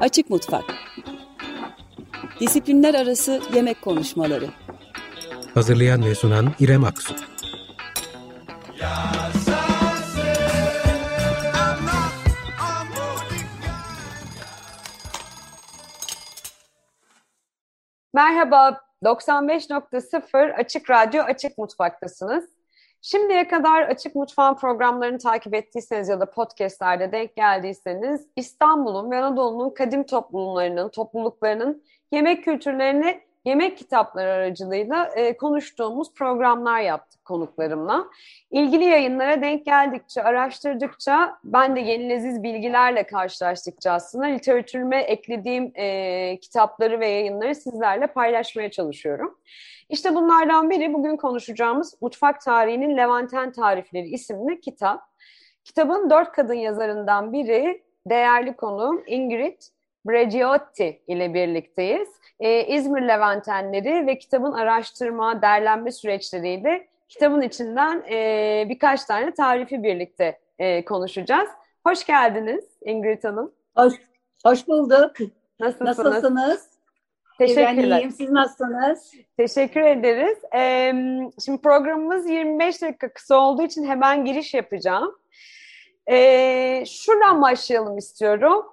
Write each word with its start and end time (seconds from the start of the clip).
Açık 0.00 0.30
Mutfak. 0.30 0.64
Disiplinler 2.40 2.94
Arası 2.94 3.40
Yemek 3.54 3.82
Konuşmaları. 3.82 4.48
Hazırlayan 5.54 6.04
ve 6.04 6.14
sunan 6.14 6.54
İrem 6.60 6.84
Aksu. 6.84 7.14
Merhaba, 18.14 18.80
95.0 19.04 20.52
Açık 20.52 20.90
Radyo 20.90 21.22
Açık 21.22 21.58
Mutfak'tasınız. 21.58 22.59
Şimdiye 23.02 23.48
kadar 23.48 23.82
Açık 23.82 24.14
Mutfağın 24.14 24.54
programlarını 24.54 25.18
takip 25.18 25.54
ettiyseniz 25.54 26.08
ya 26.08 26.20
da 26.20 26.30
podcastlerde 26.30 27.12
denk 27.12 27.36
geldiyseniz 27.36 28.26
İstanbul'un 28.36 29.10
ve 29.10 29.16
Anadolu'nun 29.16 29.70
kadim 29.70 30.06
toplumlarının, 30.06 30.88
topluluklarının 30.88 31.84
yemek 32.12 32.44
kültürlerini 32.44 33.20
yemek 33.44 33.78
kitapları 33.78 34.32
aracılığıyla 34.32 35.10
e, 35.16 35.36
konuştuğumuz 35.36 36.14
programlar 36.14 36.80
yaptık 36.80 37.24
konuklarımla. 37.24 38.06
İlgili 38.50 38.84
yayınlara 38.84 39.42
denk 39.42 39.64
geldikçe, 39.64 40.22
araştırdıkça, 40.22 41.38
ben 41.44 41.76
de 41.76 41.80
yeni 41.80 42.08
leziz 42.08 42.42
bilgilerle 42.42 43.02
karşılaştıkça 43.02 43.92
aslında 43.92 44.26
literatürüme 44.26 45.02
eklediğim 45.02 45.72
e, 45.74 46.38
kitapları 46.40 47.00
ve 47.00 47.08
yayınları 47.08 47.54
sizlerle 47.54 48.06
paylaşmaya 48.06 48.70
çalışıyorum. 48.70 49.38
İşte 49.88 50.14
bunlardan 50.14 50.70
biri 50.70 50.92
bugün 50.92 51.16
konuşacağımız 51.16 51.96
Mutfak 52.00 52.40
Tarihinin 52.40 52.96
Levanten 52.96 53.52
Tarifleri 53.52 54.08
isimli 54.08 54.60
kitap. 54.60 55.00
Kitabın 55.64 56.10
dört 56.10 56.32
kadın 56.32 56.54
yazarından 56.54 57.32
biri 57.32 57.82
değerli 58.06 58.56
konuğum 58.56 59.02
Ingrid 59.06 59.62
Bregiotti 60.06 61.02
ile 61.06 61.34
birlikteyiz. 61.34 62.08
Ee, 62.40 62.66
İzmir 62.66 63.02
Levantenleri 63.02 64.06
ve 64.06 64.18
kitabın 64.18 64.52
araştırma, 64.52 65.42
derlenme 65.42 65.92
süreçleriyle 65.92 66.88
kitabın 67.08 67.42
içinden 67.42 68.02
e, 68.10 68.66
birkaç 68.68 69.04
tane 69.04 69.34
tarifi 69.34 69.82
birlikte 69.82 70.38
e, 70.58 70.84
konuşacağız. 70.84 71.48
Hoş 71.86 72.04
geldiniz 72.04 72.64
Ingrid 72.84 73.24
Hanım. 73.24 73.52
Hoş, 73.76 73.94
hoş 74.44 74.68
bulduk. 74.68 75.12
Nasılsınız? 75.60 75.98
Nasılsınız? 75.98 76.70
Teşekkürler. 77.38 77.76
Ben 77.76 77.98
iyiyim. 77.98 78.10
Siz 78.10 78.30
nasılsınız? 78.30 79.12
Teşekkür 79.36 79.80
ederiz. 79.80 80.38
Ee, 80.54 80.92
şimdi 81.44 81.62
programımız 81.62 82.30
25 82.30 82.82
dakika 82.82 83.12
kısa 83.12 83.36
olduğu 83.36 83.62
için 83.62 83.84
hemen 83.84 84.24
giriş 84.24 84.54
yapacağım. 84.54 85.18
Ee, 86.10 86.84
şuradan 86.86 87.42
başlayalım 87.42 87.98
istiyorum. 87.98 88.64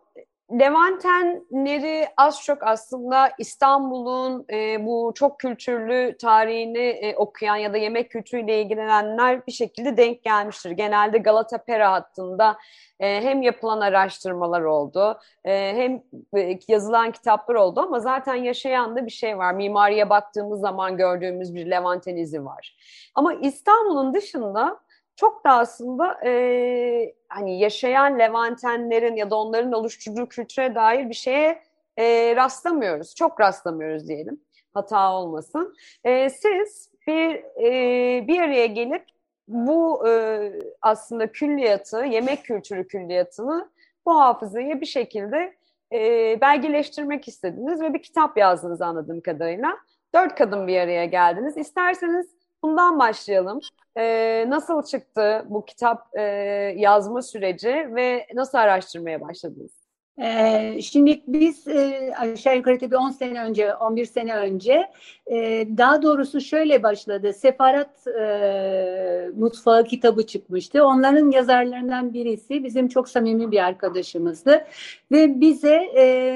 Levantenleri 0.51 2.07
az 2.17 2.41
çok 2.43 2.63
aslında 2.63 3.31
İstanbul'un 3.39 4.45
e, 4.53 4.85
bu 4.85 5.11
çok 5.15 5.39
kültürlü 5.39 6.17
tarihini 6.17 6.77
e, 6.87 7.15
okuyan 7.15 7.55
ya 7.55 7.73
da 7.73 7.77
yemek 7.77 8.11
kültürüyle 8.11 8.61
ilgilenenler 8.61 9.47
bir 9.47 9.51
şekilde 9.51 9.97
denk 9.97 10.23
gelmiştir. 10.23 10.71
Genelde 10.71 11.17
Galata 11.17 11.57
Pera 11.57 11.91
hattında 11.91 12.57
e, 12.99 13.21
hem 13.21 13.41
yapılan 13.41 13.81
araştırmalar 13.81 14.61
oldu 14.61 15.19
e, 15.45 15.73
hem 15.75 16.03
e, 16.41 16.59
yazılan 16.67 17.11
kitaplar 17.11 17.55
oldu 17.55 17.79
ama 17.79 17.99
zaten 17.99 18.35
yaşayan 18.35 18.95
da 18.95 19.05
bir 19.05 19.11
şey 19.11 19.37
var. 19.37 19.53
Mimariye 19.53 20.09
baktığımız 20.09 20.59
zaman 20.59 20.97
gördüğümüz 20.97 21.55
bir 21.55 21.71
Levanten 21.71 22.15
izi 22.15 22.45
var. 22.45 22.77
Ama 23.15 23.33
İstanbul'un 23.33 24.13
dışında 24.13 24.79
çok 25.17 25.45
da 25.45 25.51
aslında 25.51 26.19
e, 26.25 27.13
hani 27.29 27.59
yaşayan 27.59 28.19
Levantenlerin 28.19 29.15
ya 29.15 29.29
da 29.29 29.35
onların 29.35 29.71
oluşturduğu 29.71 30.27
kültüre 30.29 30.75
dair 30.75 31.09
bir 31.09 31.13
şeye 31.13 31.63
e, 31.97 32.35
rastlamıyoruz. 32.35 33.15
Çok 33.15 33.39
rastlamıyoruz 33.39 34.07
diyelim. 34.07 34.41
Hata 34.73 35.13
olmasın. 35.13 35.75
E, 36.03 36.29
siz 36.29 36.89
bir 37.07 37.35
e, 37.63 38.27
bir 38.27 38.41
araya 38.41 38.65
gelip 38.65 39.05
bu 39.47 40.07
e, 40.09 40.51
aslında 40.81 41.31
külliyatı, 41.31 41.97
yemek 41.97 42.43
kültürü 42.43 42.87
külliyatını 42.87 43.69
bu 44.05 44.19
hafızayı 44.19 44.81
bir 44.81 44.85
şekilde 44.85 45.55
e, 45.93 45.97
belgeleştirmek 46.41 47.27
istediniz 47.27 47.81
ve 47.81 47.93
bir 47.93 48.01
kitap 48.01 48.37
yazdınız 48.37 48.81
anladığım 48.81 49.21
kadarıyla. 49.21 49.77
Dört 50.15 50.35
kadın 50.35 50.67
bir 50.67 50.79
araya 50.79 51.05
geldiniz. 51.05 51.57
İsterseniz 51.57 52.27
bundan 52.63 52.99
başlayalım. 52.99 53.59
Ee, 53.97 54.45
nasıl 54.49 54.83
çıktı 54.83 55.45
bu 55.49 55.65
kitap 55.65 56.17
e, 56.17 56.21
yazma 56.77 57.21
süreci 57.21 57.69
ve 57.95 58.27
nasıl 58.33 58.57
araştırmaya 58.57 59.21
başladınız? 59.21 59.76
Ee, 60.21 60.81
şimdi 60.81 61.21
biz 61.27 61.67
e, 61.67 62.11
aşağı 62.17 62.57
yukarı 62.57 62.79
tabii 62.79 62.97
10 62.97 63.09
sene 63.09 63.43
önce, 63.43 63.75
11 63.75 64.05
sene 64.05 64.35
önce 64.35 64.89
e, 65.27 65.67
daha 65.77 66.01
doğrusu 66.01 66.41
şöyle 66.41 66.83
başladı. 66.83 67.33
Sefarat 67.33 68.07
e, 68.07 69.29
Mutfağı 69.35 69.83
kitabı 69.83 70.27
çıkmıştı. 70.27 70.83
Onların 70.83 71.31
yazarlarından 71.31 72.13
birisi 72.13 72.63
bizim 72.63 72.87
çok 72.87 73.09
samimi 73.09 73.51
bir 73.51 73.65
arkadaşımızdı. 73.65 74.65
Ve 75.11 75.41
bize 75.41 75.77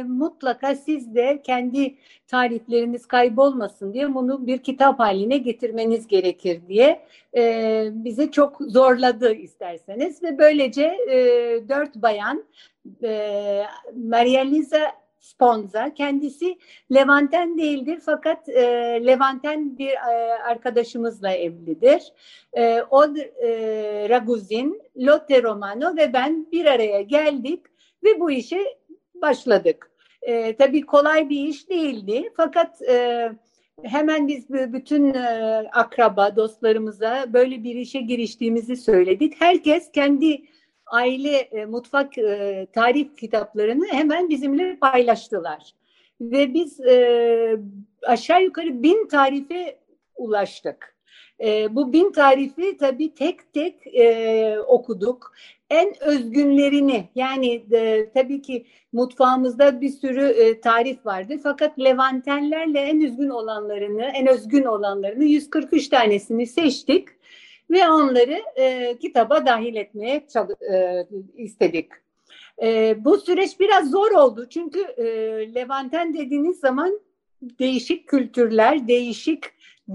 mutlaka 0.07 0.75
siz 0.75 1.15
de 1.15 1.41
kendi 1.43 1.95
tarifleriniz 2.27 3.05
kaybolmasın 3.05 3.93
diye 3.93 4.13
bunu 4.13 4.47
bir 4.47 4.57
kitap 4.57 4.99
haline 4.99 5.37
getirmeniz 5.37 6.07
gerekir 6.07 6.61
diye 6.67 7.01
e, 7.37 7.87
bize 7.91 8.31
çok 8.31 8.57
zorladı 8.67 9.33
isterseniz. 9.33 10.23
Ve 10.23 10.37
böylece 10.37 10.97
dört 11.69 11.95
bayan 11.95 12.43
e, 13.03 13.63
Maria 13.95 14.41
Lisa 14.41 15.01
Sponza. 15.19 15.93
Kendisi 15.93 16.57
Levanten 16.93 17.57
değildir 17.57 17.99
fakat 18.05 18.49
e, 18.49 18.63
Levanten 19.05 19.77
bir 19.77 19.89
e, 19.89 20.43
arkadaşımızla 20.43 21.31
evlidir. 21.31 22.13
E, 22.53 22.81
o 22.81 23.03
e, 23.17 24.09
Raguzin, 24.09 24.81
Lotte 24.97 25.43
Romano 25.43 25.95
ve 25.95 26.13
ben 26.13 26.47
bir 26.51 26.65
araya 26.65 27.01
geldik 27.01 27.65
ve 28.03 28.19
bu 28.19 28.31
işe 28.31 28.59
başladık. 29.15 29.91
E, 30.21 30.55
tabii 30.55 30.81
kolay 30.81 31.29
bir 31.29 31.47
iş 31.47 31.69
değildi 31.69 32.29
fakat 32.37 32.81
e, 32.81 33.29
hemen 33.83 34.27
biz 34.27 34.49
bütün 34.49 35.13
e, 35.13 35.23
akraba, 35.73 36.35
dostlarımıza 36.35 37.25
böyle 37.33 37.63
bir 37.63 37.75
işe 37.75 38.01
giriştiğimizi 38.01 38.75
söyledik. 38.75 39.33
Herkes 39.39 39.91
kendi 39.91 40.41
aile 40.91 41.37
e, 41.37 41.65
mutfak 41.65 42.17
e, 42.17 42.67
tarif 42.73 43.17
kitaplarını 43.17 43.87
hemen 43.87 44.29
bizimle 44.29 44.77
paylaştılar. 44.81 45.73
Ve 46.21 46.53
biz 46.53 46.79
e, 46.79 47.57
aşağı 48.03 48.43
yukarı 48.43 48.83
bin 48.83 49.07
tarife 49.07 49.77
ulaştık. 50.15 50.95
E, 51.43 51.75
bu 51.75 51.93
bin 51.93 52.11
tarifi 52.11 52.77
tabii 52.77 53.13
tek 53.13 53.53
tek 53.53 53.87
e, 53.87 54.59
okuduk. 54.67 55.33
En 55.69 56.03
özgünlerini 56.03 57.09
yani 57.15 57.63
e, 57.71 58.09
tabii 58.13 58.41
ki 58.41 58.65
mutfağımızda 58.93 59.81
bir 59.81 59.89
sürü 59.89 60.25
e, 60.25 60.61
tarif 60.61 61.05
vardı. 61.05 61.33
Fakat 61.43 61.79
Levantenlerle 61.79 62.79
en 62.79 63.05
özgün 63.05 63.29
olanlarını, 63.29 64.03
en 64.03 64.27
özgün 64.27 64.63
olanlarını 64.63 65.23
143 65.23 65.87
tanesini 65.87 66.47
seçtik 66.47 67.07
ve 67.71 67.89
onları 67.89 68.41
e, 68.55 68.97
kitaba 68.97 69.45
dahil 69.45 69.75
etmeye 69.75 70.27
e, 70.73 71.05
istedik. 71.37 71.91
E, 72.61 72.95
bu 73.05 73.17
süreç 73.17 73.59
biraz 73.59 73.91
zor 73.91 74.11
oldu 74.11 74.47
çünkü 74.49 74.79
e, 74.79 75.05
Levanten 75.55 76.13
dediğiniz 76.13 76.59
zaman 76.59 76.99
değişik 77.41 78.07
kültürler, 78.07 78.87
değişik 78.87 79.43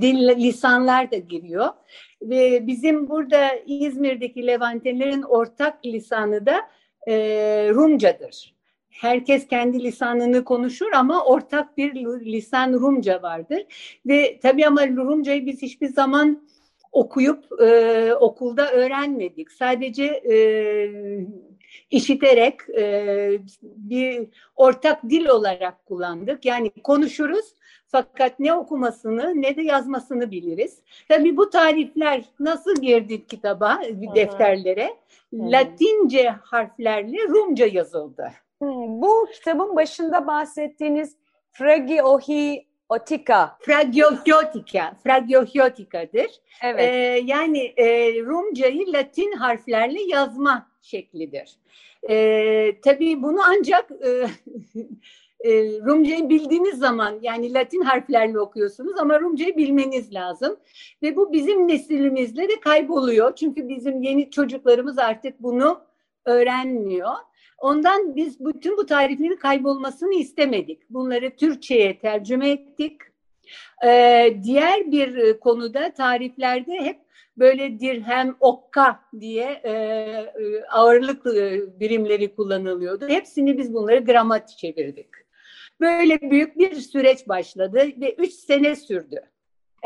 dil, 0.00 0.28
lisanlar 0.28 1.10
da 1.10 1.16
giriyor. 1.16 1.68
Ve 2.22 2.66
bizim 2.66 3.08
burada 3.08 3.50
İzmir'deki 3.66 4.46
Levantenlerin 4.46 5.22
ortak 5.22 5.86
lisanı 5.86 6.46
da 6.46 6.60
e, 7.08 7.14
Rumcadır. 7.74 8.56
Herkes 8.90 9.46
kendi 9.46 9.84
lisanını 9.84 10.44
konuşur 10.44 10.92
ama 10.92 11.24
ortak 11.24 11.76
bir 11.76 11.94
lisan 12.24 12.72
Rumca 12.72 13.22
vardır. 13.22 13.62
Ve 14.06 14.38
tabii 14.42 14.66
ama 14.66 14.88
Rumcayı 14.88 15.46
biz 15.46 15.62
hiçbir 15.62 15.88
zaman 15.88 16.42
okuyup 16.92 17.60
e, 17.60 18.14
okulda 18.14 18.72
öğrenmedik. 18.72 19.52
Sadece 19.52 20.04
e, 20.04 20.36
işiterek 21.90 22.54
e, 22.78 23.38
bir 23.62 24.28
ortak 24.56 25.02
dil 25.02 25.26
olarak 25.26 25.86
kullandık. 25.86 26.44
Yani 26.44 26.70
konuşuruz 26.70 27.54
fakat 27.86 28.40
ne 28.40 28.54
okumasını 28.54 29.42
ne 29.42 29.56
de 29.56 29.62
yazmasını 29.62 30.30
biliriz. 30.30 30.78
Tabii 31.08 31.36
bu 31.36 31.50
tarifler 31.50 32.24
nasıl 32.40 32.74
girdi 32.74 33.26
kitaba, 33.26 33.82
Hı-hı. 33.82 34.14
defterlere? 34.14 34.96
Hı-hı. 35.34 35.52
Latince 35.52 36.28
harflerle 36.28 37.28
Rumca 37.28 37.66
yazıldı. 37.66 38.32
Hı, 38.62 38.66
bu 38.88 39.28
kitabın 39.34 39.76
başında 39.76 40.26
bahsettiğiniz 40.26 41.16
Fragi 41.52 42.02
Ohi 42.02 42.66
Otika. 42.88 43.58
Fragiohiotika. 43.60 44.96
Fragiohiotika'dır. 45.02 46.30
Evet. 46.62 46.80
Ee, 46.80 47.22
yani 47.24 47.58
e, 47.76 48.14
Rumcayı 48.22 48.92
Latin 48.92 49.32
harflerle 49.32 50.02
yazma 50.02 50.70
şeklidir. 50.82 51.56
E, 52.08 52.80
tabii 52.80 53.22
bunu 53.22 53.38
ancak 53.48 53.90
e, 53.90 54.08
e, 55.50 55.50
Rumcayı 55.80 56.28
bildiğiniz 56.28 56.78
zaman 56.78 57.18
yani 57.22 57.54
Latin 57.54 57.80
harflerle 57.80 58.40
okuyorsunuz 58.40 58.98
ama 58.98 59.20
Rumcayı 59.20 59.56
bilmeniz 59.56 60.14
lazım. 60.14 60.56
Ve 61.02 61.16
bu 61.16 61.32
bizim 61.32 61.68
nesilimizle 61.68 62.48
de 62.48 62.60
kayboluyor. 62.60 63.34
Çünkü 63.34 63.68
bizim 63.68 64.02
yeni 64.02 64.30
çocuklarımız 64.30 64.98
artık 64.98 65.42
bunu 65.42 65.80
öğrenmiyor. 66.26 67.14
Ondan 67.58 68.16
biz 68.16 68.40
bütün 68.40 68.76
bu 68.76 68.86
tariflerin 68.86 69.36
kaybolmasını 69.36 70.14
istemedik. 70.14 70.90
Bunları 70.90 71.36
Türkçe'ye 71.36 71.98
tercüme 71.98 72.50
ettik. 72.50 73.00
Ee, 73.84 74.36
diğer 74.42 74.92
bir 74.92 75.40
konuda 75.40 75.94
tariflerde 75.94 76.72
hep 76.72 77.00
böyle 77.38 77.80
dirhem, 77.80 78.36
okka 78.40 79.00
diye 79.20 79.60
e, 79.64 79.70
e 79.70 80.64
ağırlık 80.72 81.26
e, 81.26 81.62
birimleri 81.80 82.34
kullanılıyordu. 82.34 83.08
Hepsini 83.08 83.58
biz 83.58 83.74
bunları 83.74 84.04
grama 84.04 84.46
çevirdik. 84.46 85.08
Böyle 85.80 86.20
büyük 86.30 86.58
bir 86.58 86.74
süreç 86.74 87.28
başladı 87.28 87.76
ve 87.76 88.14
üç 88.14 88.32
sene 88.32 88.76
sürdü. 88.76 89.22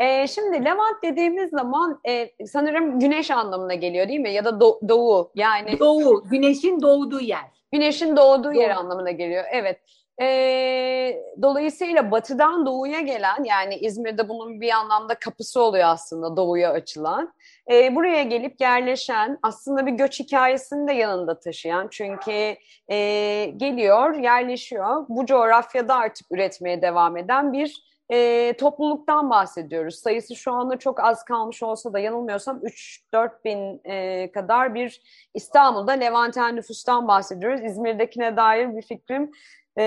Ee, 0.01 0.27
şimdi 0.27 0.65
Levant 0.65 1.03
dediğimiz 1.03 1.49
zaman 1.49 1.99
e, 2.07 2.29
sanırım 2.45 2.99
güneş 2.99 3.31
anlamına 3.31 3.73
geliyor 3.73 4.07
değil 4.07 4.19
mi? 4.19 4.31
Ya 4.31 4.45
da 4.45 4.49
do- 4.49 4.89
doğu 4.89 5.31
yani. 5.35 5.79
Doğu, 5.79 6.23
güneşin 6.29 6.81
doğduğu 6.81 7.19
yer. 7.19 7.45
Güneşin 7.71 8.17
doğduğu 8.17 8.43
Doğu. 8.43 8.61
yer 8.61 8.69
anlamına 8.69 9.11
geliyor. 9.11 9.43
Evet. 9.51 9.79
E, 10.21 11.23
dolayısıyla 11.41 12.11
batıdan 12.11 12.65
doğuya 12.65 12.99
gelen 12.99 13.43
yani 13.43 13.75
İzmir'de 13.75 14.29
bunun 14.29 14.61
bir 14.61 14.71
anlamda 14.71 15.15
kapısı 15.15 15.61
oluyor 15.61 15.87
aslında 15.87 16.37
doğuya 16.37 16.71
açılan. 16.71 17.33
E, 17.71 17.95
buraya 17.95 18.23
gelip 18.23 18.61
yerleşen 18.61 19.39
aslında 19.43 19.85
bir 19.85 19.91
göç 19.91 20.19
hikayesini 20.19 20.87
de 20.87 20.93
yanında 20.93 21.39
taşıyan 21.39 21.87
çünkü 21.91 22.55
e, 22.91 23.45
geliyor 23.57 24.15
yerleşiyor 24.15 25.05
bu 25.09 25.25
coğrafyada 25.25 25.95
artık 25.95 26.27
üretmeye 26.31 26.81
devam 26.81 27.17
eden 27.17 27.53
bir 27.53 27.91
e, 28.11 28.53
topluluktan 28.57 29.29
bahsediyoruz. 29.29 29.95
Sayısı 29.95 30.35
şu 30.35 30.51
anda 30.51 30.79
çok 30.79 30.99
az 30.99 31.25
kalmış 31.25 31.63
olsa 31.63 31.93
da 31.93 31.99
yanılmıyorsam 31.99 32.57
3-4 32.57 33.31
bin 33.45 33.81
e, 33.83 34.31
kadar 34.31 34.75
bir 34.75 35.01
İstanbul'da 35.33 35.91
Levanten 35.91 36.55
nüfustan 36.55 37.07
bahsediyoruz. 37.07 37.61
İzmir'dekine 37.63 38.37
dair 38.37 38.75
bir 38.75 38.81
fikrim 38.81 39.31
e, 39.77 39.83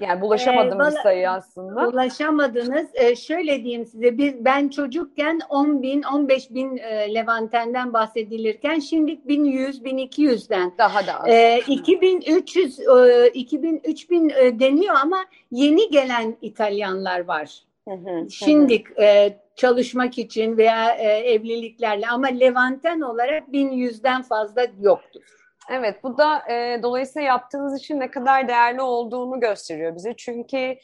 yani 0.00 0.20
bulaşamadım 0.20 0.80
ee, 0.80 0.90
sayı 0.90 1.30
aslında. 1.30 1.88
Ulaşamadınız. 1.88 2.88
Ee, 2.94 3.16
şöyle 3.16 3.64
diyeyim 3.64 3.86
size 3.86 4.18
biz 4.18 4.44
ben 4.44 4.68
çocukken 4.68 5.40
10 5.48 5.82
bin 5.82 6.02
15 6.02 6.50
bin 6.50 6.76
e, 6.76 7.14
Levanten'den 7.14 7.92
bahsedilirken 7.92 8.78
şimdi 8.78 9.20
1100 9.28 9.82
1200'den. 9.82 10.72
Daha 10.78 11.06
da 11.06 11.20
az. 11.20 11.28
E, 11.28 11.60
2300 11.68 12.80
e, 12.80 13.28
2000 13.34 13.80
3000 13.84 14.28
e, 14.28 14.60
deniyor 14.60 14.94
ama 15.02 15.18
yeni 15.50 15.90
gelen 15.90 16.36
İtalyanlar 16.42 17.24
var. 17.24 17.62
Hı 17.88 17.94
hı, 17.94 18.30
şimdi 18.30 18.82
e, 19.00 19.38
çalışmak 19.56 20.18
için 20.18 20.56
veya 20.56 20.90
e, 20.90 21.08
evliliklerle 21.08 22.08
ama 22.08 22.26
Levanten 22.26 23.00
olarak 23.00 23.48
1100'den 23.48 24.22
fazla 24.22 24.66
yoktur. 24.80 25.43
Evet, 25.70 26.02
bu 26.02 26.18
da 26.18 26.42
e, 26.50 26.82
dolayısıyla 26.82 27.28
yaptığınız 27.28 27.78
için 27.80 28.00
ne 28.00 28.10
kadar 28.10 28.48
değerli 28.48 28.82
olduğunu 28.82 29.40
gösteriyor 29.40 29.96
bize. 29.96 30.14
Çünkü 30.16 30.76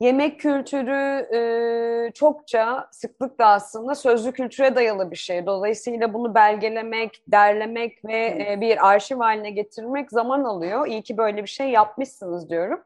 yemek 0.00 0.40
kültürü 0.40 1.26
e, 1.34 2.12
çokça 2.12 2.88
sıklıkla 2.90 3.46
aslında 3.46 3.94
sözlü 3.94 4.32
kültüre 4.32 4.76
dayalı 4.76 5.10
bir 5.10 5.16
şey. 5.16 5.46
Dolayısıyla 5.46 6.14
bunu 6.14 6.34
belgelemek, 6.34 7.22
derlemek 7.28 8.04
ve 8.04 8.46
e, 8.50 8.60
bir 8.60 8.88
arşiv 8.88 9.16
haline 9.18 9.50
getirmek 9.50 10.10
zaman 10.10 10.44
alıyor. 10.44 10.86
İyi 10.86 11.02
ki 11.02 11.16
böyle 11.16 11.42
bir 11.42 11.48
şey 11.48 11.70
yapmışsınız 11.70 12.50
diyorum. 12.50 12.80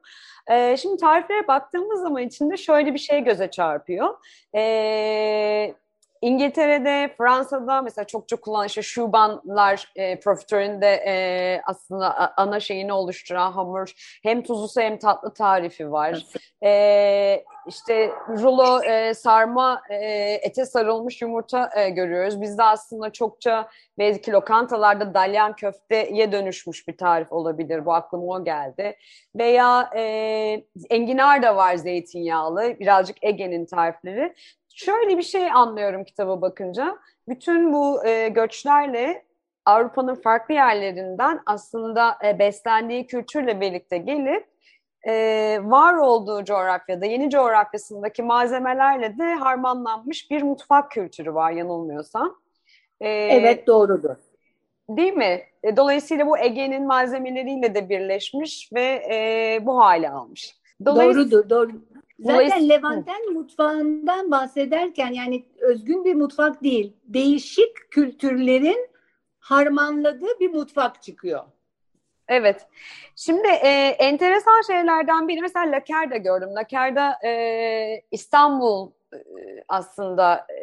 E, 0.50 0.77
şimdi 0.77 0.97
tariflere 0.97 1.49
baktığımız 1.49 2.00
zaman 2.00 2.23
içinde 2.23 2.56
şöyle 2.56 2.94
bir 2.94 2.99
şey 2.99 3.25
göze 3.25 3.50
çarpıyor. 3.50 4.15
E, 4.55 5.75
İngiltere'de, 6.23 7.15
Fransa'da 7.19 7.83
mesela 7.83 8.05
çok 8.05 8.29
çok 8.29 8.43
kullanılan 8.43 8.67
işte 8.67 8.83
şubanlar 8.83 9.93
e, 9.97 10.21
profiterolünde 10.21 10.87
e, 11.07 11.15
aslında 11.65 12.35
ana 12.37 12.61
şeyini 12.61 12.93
oluşturan 12.93 13.53
hamur 13.53 13.93
hem 14.23 14.43
tuzlusu 14.43 14.81
hem 14.81 14.99
tatlı 14.99 15.35
tarifi 15.35 15.93
var. 15.93 16.27
E, 16.65 17.45
işte 17.67 18.11
rulo 18.29 18.83
e, 18.83 19.15
sarma 19.15 19.83
e, 19.91 19.97
ete 20.43 20.65
sarılmış 20.65 21.23
yumurta 21.23 21.71
e, 21.77 21.91
görüyoruz. 21.91 22.41
Bizde 22.41 22.63
aslında 22.63 23.11
çokça 23.11 23.69
belki 23.99 24.33
lokantalarda 24.33 25.15
dalyan 25.15 25.57
köfteye 25.57 26.33
dönüşmüş 26.33 26.89
bir 26.89 26.97
tarif 26.97 27.33
olabilir. 27.33 27.87
Bu 27.87 27.95
aklıma 27.95 28.25
o 28.25 28.45
geldi. 28.45 28.97
Veya 29.37 29.91
e, 29.97 30.03
enginar 30.91 31.43
da 31.43 31.57
var 31.57 31.75
zeytinyağlı. 31.75 32.81
Birazcık 32.81 33.17
Ege'nin 33.25 33.67
tarifleri 33.67 34.35
şöyle 34.75 35.19
bir 35.19 35.23
şey 35.23 35.53
anlıyorum 35.53 36.05
kitaba 36.05 36.41
bakınca. 36.41 36.99
Bütün 37.29 37.73
bu 37.73 38.07
e, 38.07 38.29
göçlerle 38.29 39.25
Avrupa'nın 39.65 40.15
farklı 40.15 40.55
yerlerinden 40.55 41.41
aslında 41.47 42.17
e, 42.25 42.39
beslendiği 42.39 43.07
kültürle 43.07 43.61
birlikte 43.61 43.99
gelip 43.99 44.47
e, 45.07 45.13
var 45.63 45.95
olduğu 45.95 46.45
coğrafyada, 46.45 47.07
yeni 47.07 47.31
coğrafyasındaki 47.31 48.23
malzemelerle 48.23 49.19
de 49.19 49.35
harmanlanmış 49.35 50.31
bir 50.31 50.43
mutfak 50.43 50.91
kültürü 50.91 51.35
var 51.35 51.53
yanılmıyorsam. 51.53 52.37
E, 53.01 53.09
evet 53.09 53.67
doğrudur. 53.67 54.17
Değil 54.89 55.13
mi? 55.13 55.43
E, 55.63 55.77
dolayısıyla 55.77 56.27
bu 56.27 56.39
Ege'nin 56.39 56.87
malzemeleriyle 56.87 57.75
de 57.75 57.89
birleşmiş 57.89 58.71
ve 58.73 59.03
e, 59.11 59.59
bu 59.67 59.79
hale 59.79 60.11
almış. 60.11 60.57
Doğrudur, 60.85 61.49
doğru. 61.51 61.71
Zaten 62.20 62.69
Levanten 62.69 63.32
mutfağından 63.32 64.31
bahsederken 64.31 65.12
yani 65.12 65.44
özgün 65.59 66.05
bir 66.05 66.14
mutfak 66.14 66.62
değil, 66.62 66.93
değişik 67.05 67.91
kültürlerin 67.91 68.91
harmanladığı 69.38 70.41
bir 70.41 70.50
mutfak 70.50 71.03
çıkıyor. 71.03 71.44
Evet. 72.29 72.67
Şimdi 73.17 73.49
e, 73.49 73.97
enteresan 73.99 74.62
şeylerden 74.67 75.29
biri 75.29 75.41
mesela 75.41 75.73
Laker'da 75.73 76.17
gördüm. 76.17 76.55
Laker'da 76.55 77.26
e, 77.26 78.03
İstanbul 78.11 78.91
e, 79.15 79.19
aslında 79.69 80.47
e, 80.49 80.62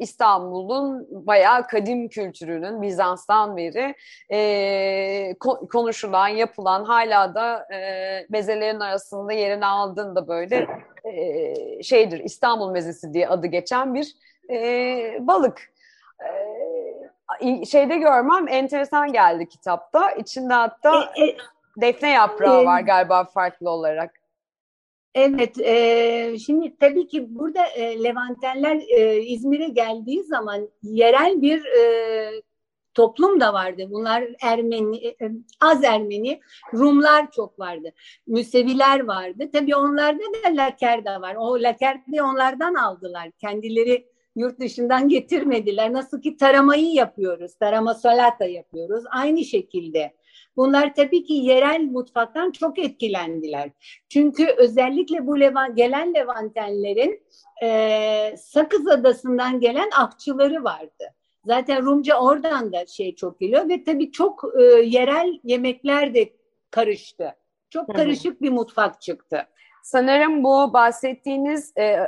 İstanbul'un 0.00 1.08
bayağı 1.10 1.66
kadim 1.66 2.08
kültürünün 2.08 2.82
Bizans'tan 2.82 3.56
beri 3.56 3.94
e, 4.32 5.34
konuşulan, 5.72 6.28
yapılan 6.28 6.84
hala 6.84 7.34
da 7.34 7.74
e, 7.74 8.26
mezelerin 8.30 8.80
arasında 8.80 9.32
yerini 9.32 9.66
aldığında 9.66 10.28
böyle 10.28 10.66
e, 11.04 11.82
şeydir 11.82 12.24
İstanbul 12.24 12.70
mezesi 12.70 13.14
diye 13.14 13.28
adı 13.28 13.46
geçen 13.46 13.94
bir 13.94 14.14
e, 14.50 15.18
balık. 15.20 15.72
E, 17.40 17.64
şeyde 17.64 17.96
görmem 17.96 18.48
enteresan 18.48 19.12
geldi 19.12 19.48
kitapta. 19.48 20.10
İçinde 20.10 20.54
hatta 20.54 21.12
e, 21.16 21.24
e, 21.24 21.36
defne 21.76 22.10
yaprağı 22.10 22.62
e, 22.62 22.66
var 22.66 22.80
galiba 22.80 23.24
farklı 23.24 23.70
olarak. 23.70 24.19
Evet, 25.14 25.60
e, 25.60 26.38
şimdi 26.46 26.76
tabii 26.80 27.06
ki 27.06 27.34
burada 27.34 27.66
e, 27.66 28.04
Levantenler 28.04 28.82
e, 28.88 29.22
İzmir'e 29.22 29.68
geldiği 29.68 30.24
zaman 30.24 30.68
yerel 30.82 31.42
bir 31.42 31.64
e, 31.64 32.42
toplum 32.94 33.40
da 33.40 33.52
vardı. 33.52 33.82
Bunlar 33.90 34.24
Ermeni, 34.42 35.16
az 35.60 35.84
Ermeni, 35.84 36.40
Rumlar 36.74 37.30
çok 37.30 37.58
vardı. 37.58 37.92
Müseviler 38.26 39.00
vardı. 39.00 39.50
Tabii 39.52 39.76
onlarda 39.76 40.22
da 40.22 40.56
Laker 40.56 41.04
de 41.04 41.20
var. 41.20 41.34
O 41.38 41.62
Laker 41.62 42.00
de 42.12 42.22
onlardan 42.22 42.74
aldılar. 42.74 43.30
Kendileri 43.30 44.06
yurt 44.36 44.60
dışından 44.60 45.08
getirmediler. 45.08 45.92
Nasıl 45.92 46.20
ki 46.20 46.36
taramayı 46.36 46.92
yapıyoruz, 46.92 47.54
tarama 47.54 47.94
salata 47.94 48.44
yapıyoruz. 48.44 49.04
Aynı 49.10 49.44
şekilde. 49.44 50.12
Bunlar 50.56 50.94
tabii 50.94 51.24
ki 51.24 51.32
yerel 51.32 51.80
mutfaktan 51.80 52.50
çok 52.50 52.78
etkilendiler. 52.78 53.70
Çünkü 54.08 54.46
özellikle 54.46 55.26
bu 55.26 55.40
Levan, 55.40 55.74
gelen 55.74 56.14
Levantenlerin 56.14 57.22
e, 57.62 58.36
Sakız 58.36 58.88
Adası'ndan 58.88 59.60
gelen 59.60 59.90
akçıları 59.96 60.64
vardı. 60.64 61.14
Zaten 61.44 61.82
Rumca 61.82 62.20
oradan 62.20 62.72
da 62.72 62.86
şey 62.86 63.14
çok 63.14 63.40
geliyor 63.40 63.68
ve 63.68 63.84
tabii 63.84 64.12
çok 64.12 64.44
e, 64.60 64.62
yerel 64.64 65.40
yemekler 65.44 66.14
de 66.14 66.32
karıştı. 66.70 67.34
Çok 67.70 67.94
karışık 67.94 68.42
bir 68.42 68.50
mutfak 68.50 69.00
çıktı. 69.00 69.46
Sanırım 69.82 70.44
bu 70.44 70.72
bahsettiğiniz 70.72 71.72
e, 71.78 71.98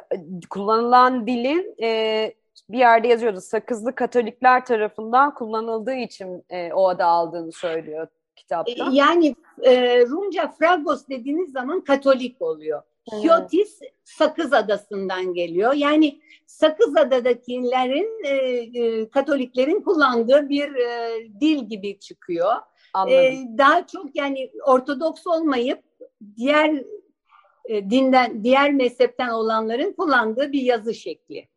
kullanılan 0.50 1.26
dilin 1.26 1.74
e, 1.82 2.32
bir 2.68 2.78
yerde 2.78 3.08
yazıyordu. 3.08 3.40
Sakızlı 3.40 3.94
Katolikler 3.94 4.64
tarafından 4.66 5.34
kullanıldığı 5.34 5.94
için 5.94 6.44
e, 6.50 6.72
o 6.72 6.88
adı 6.88 7.04
aldığını 7.04 7.52
söylüyor 7.52 8.08
kitapta. 8.36 8.72
E, 8.72 8.88
yani 8.92 9.36
e, 9.62 10.00
Rumca 10.00 10.48
Fragos 10.48 11.08
dediğiniz 11.08 11.52
zaman 11.52 11.84
Katolik 11.84 12.42
oluyor. 12.42 12.82
Hiotis 13.10 13.80
Sakız 14.04 14.52
Adası'ndan 14.52 15.34
geliyor. 15.34 15.72
Yani 15.72 16.20
Sakız 16.46 16.96
Adadakilerin 16.96 18.24
e, 18.24 18.36
e, 18.80 19.08
Katoliklerin 19.10 19.80
kullandığı 19.80 20.48
bir 20.48 20.74
e, 20.74 21.18
dil 21.40 21.68
gibi 21.68 21.98
çıkıyor. 21.98 22.52
e, 23.08 23.34
daha 23.58 23.86
çok 23.86 24.16
yani 24.16 24.50
Ortodoks 24.66 25.26
olmayıp 25.26 25.82
diğer 26.36 26.84
e, 27.64 27.90
dinden, 27.90 28.44
diğer 28.44 28.72
mezhepten 28.72 29.28
olanların 29.28 29.92
kullandığı 29.92 30.52
bir 30.52 30.62
yazı 30.62 30.94
şekli. 30.94 31.48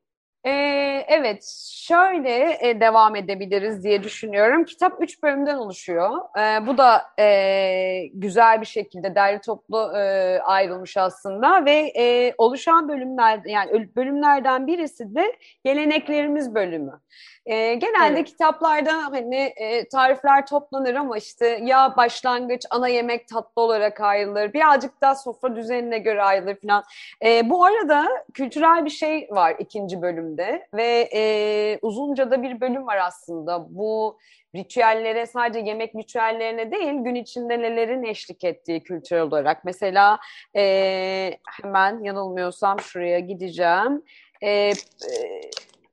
Ee, 0.46 1.06
evet, 1.08 1.44
şöyle 1.72 2.58
e, 2.62 2.80
devam 2.80 3.16
edebiliriz 3.16 3.84
diye 3.84 4.04
düşünüyorum. 4.04 4.66
Kitap 4.66 4.94
üç 5.02 5.24
bölümden 5.24 5.58
oluşuyor. 5.58 6.12
Ee, 6.38 6.68
bu 6.68 6.78
da 6.78 7.02
e, 7.20 8.06
güzel 8.14 8.62
bir 8.62 8.66
şekilde 8.66 9.16
derli 9.16 9.42
toplu 9.42 9.98
e, 9.98 10.40
ayrılmış 10.40 10.98
aslında 10.98 11.66
ve 11.66 11.94
e, 11.98 12.34
oluşan 12.38 12.90
bölümler 12.90 13.40
yani 13.46 13.90
bölümlerden 13.96 14.68
birisi 14.68 15.16
de 15.16 15.36
geleneklerimiz 15.64 16.56
bölümü. 16.56 17.00
E, 17.46 17.74
genelde 17.74 18.20
evet. 18.20 18.28
kitaplarda 18.28 18.94
hani 19.12 19.54
e, 19.56 19.88
tarifler 19.88 20.46
toplanır 20.46 20.96
ama 20.96 21.18
işte 21.18 21.60
ya 21.64 21.94
başlangıç, 21.98 22.62
ana 22.70 22.88
yemek, 22.88 23.28
tatlı 23.28 23.62
olarak 23.62 24.02
ayrılır. 24.02 24.54
Birazcık 24.54 25.02
daha 25.02 25.16
sofra 25.16 25.56
düzenine 25.56 25.98
göre 25.98 26.24
ayrılır 26.24 26.56
falan. 26.56 26.84
E, 27.26 27.50
bu 27.50 27.66
arada 27.66 28.08
kültürel 28.34 28.86
bir 28.86 28.90
şey 28.90 29.28
var 29.32 29.56
ikinci 29.60 30.02
bölümde 30.02 30.35
ve 30.74 31.10
e, 31.14 31.80
uzunca 31.82 32.32
da 32.32 32.44
bir 32.44 32.62
bölüm 32.62 32.88
var 32.88 32.98
aslında. 32.98 33.66
Bu 33.70 34.18
ritüellere 34.56 35.26
sadece 35.26 35.60
yemek 35.60 35.96
ritüellerine 35.96 36.72
değil 36.72 36.94
gün 36.94 37.16
içinde 37.16 37.60
nelerin 37.62 38.04
eşlik 38.04 38.44
ettiği 38.44 38.84
kültürel 38.84 39.22
olarak. 39.22 39.66
Mesela 39.66 40.20
e, 40.56 41.32
hemen 41.62 42.04
yanılmıyorsam 42.04 42.80
şuraya 42.80 43.20
gideceğim. 43.20 44.04
E, 44.42 44.50
e, 44.52 44.72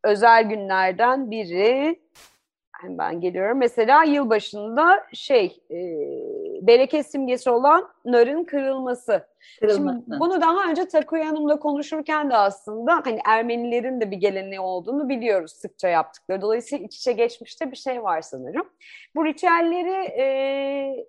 özel 0.05 0.43
günlerden 0.43 1.31
biri 1.31 2.01
ben 2.85 3.21
geliyorum. 3.21 3.59
Mesela 3.59 4.05
yılbaşında 4.05 5.07
şey 5.13 5.61
e, 5.71 5.77
bereket 6.67 7.11
simgesi 7.11 7.51
olan 7.51 7.89
narın 8.05 8.45
kırılması. 8.45 9.27
kırılması. 9.61 10.05
Şimdi 10.07 10.21
bunu 10.21 10.41
daha 10.41 10.71
önce 10.71 10.89
Takuya 10.89 11.29
Hanım'la 11.29 11.59
konuşurken 11.59 12.31
de 12.31 12.37
aslında 12.37 13.03
hani 13.05 13.19
Ermenilerin 13.27 14.01
de 14.01 14.11
bir 14.11 14.17
geleneği 14.17 14.61
olduğunu 14.61 15.09
biliyoruz 15.09 15.53
sıkça 15.53 15.89
yaptıkları. 15.89 16.43
Dolayısıyla 16.43 16.87
iç 16.87 16.97
içe 16.97 17.13
geçmişte 17.13 17.71
bir 17.71 17.77
şey 17.77 18.03
var 18.03 18.21
sanırım. 18.21 18.69
Bu 19.15 19.25
ritüelleri 19.25 20.07
e, 20.21 21.07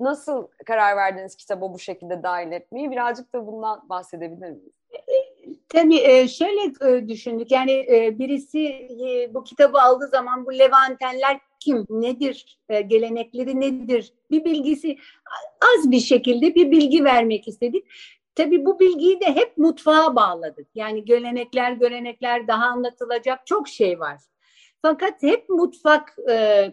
nasıl 0.00 0.46
karar 0.66 0.96
verdiniz 0.96 1.36
kitaba 1.36 1.74
bu 1.74 1.78
şekilde 1.78 2.22
dahil 2.22 2.52
etmeyi? 2.52 2.90
Birazcık 2.90 3.34
da 3.34 3.46
bundan 3.46 3.88
bahsedebilir 3.88 4.50
miyiz? 4.50 4.72
Tabii 5.68 6.28
şöyle 6.28 7.08
düşündük 7.08 7.50
yani 7.50 7.86
birisi 8.18 8.88
bu 9.34 9.44
kitabı 9.44 9.80
aldığı 9.80 10.08
zaman 10.08 10.46
bu 10.46 10.58
Levantenler 10.58 11.40
kim, 11.60 11.86
nedir, 11.90 12.58
gelenekleri 12.86 13.60
nedir 13.60 14.12
bir 14.30 14.44
bilgisi 14.44 14.96
az 15.76 15.90
bir 15.90 16.00
şekilde 16.00 16.54
bir 16.54 16.70
bilgi 16.70 17.04
vermek 17.04 17.48
istedik. 17.48 17.86
Tabii 18.34 18.64
bu 18.64 18.80
bilgiyi 18.80 19.20
de 19.20 19.26
hep 19.26 19.58
mutfağa 19.58 20.16
bağladık. 20.16 20.68
Yani 20.74 21.04
gelenekler, 21.04 21.72
görenekler 21.72 22.48
daha 22.48 22.64
anlatılacak 22.64 23.46
çok 23.46 23.68
şey 23.68 24.00
var. 24.00 24.20
Fakat 24.82 25.22
hep 25.22 25.48
mutfak 25.48 26.16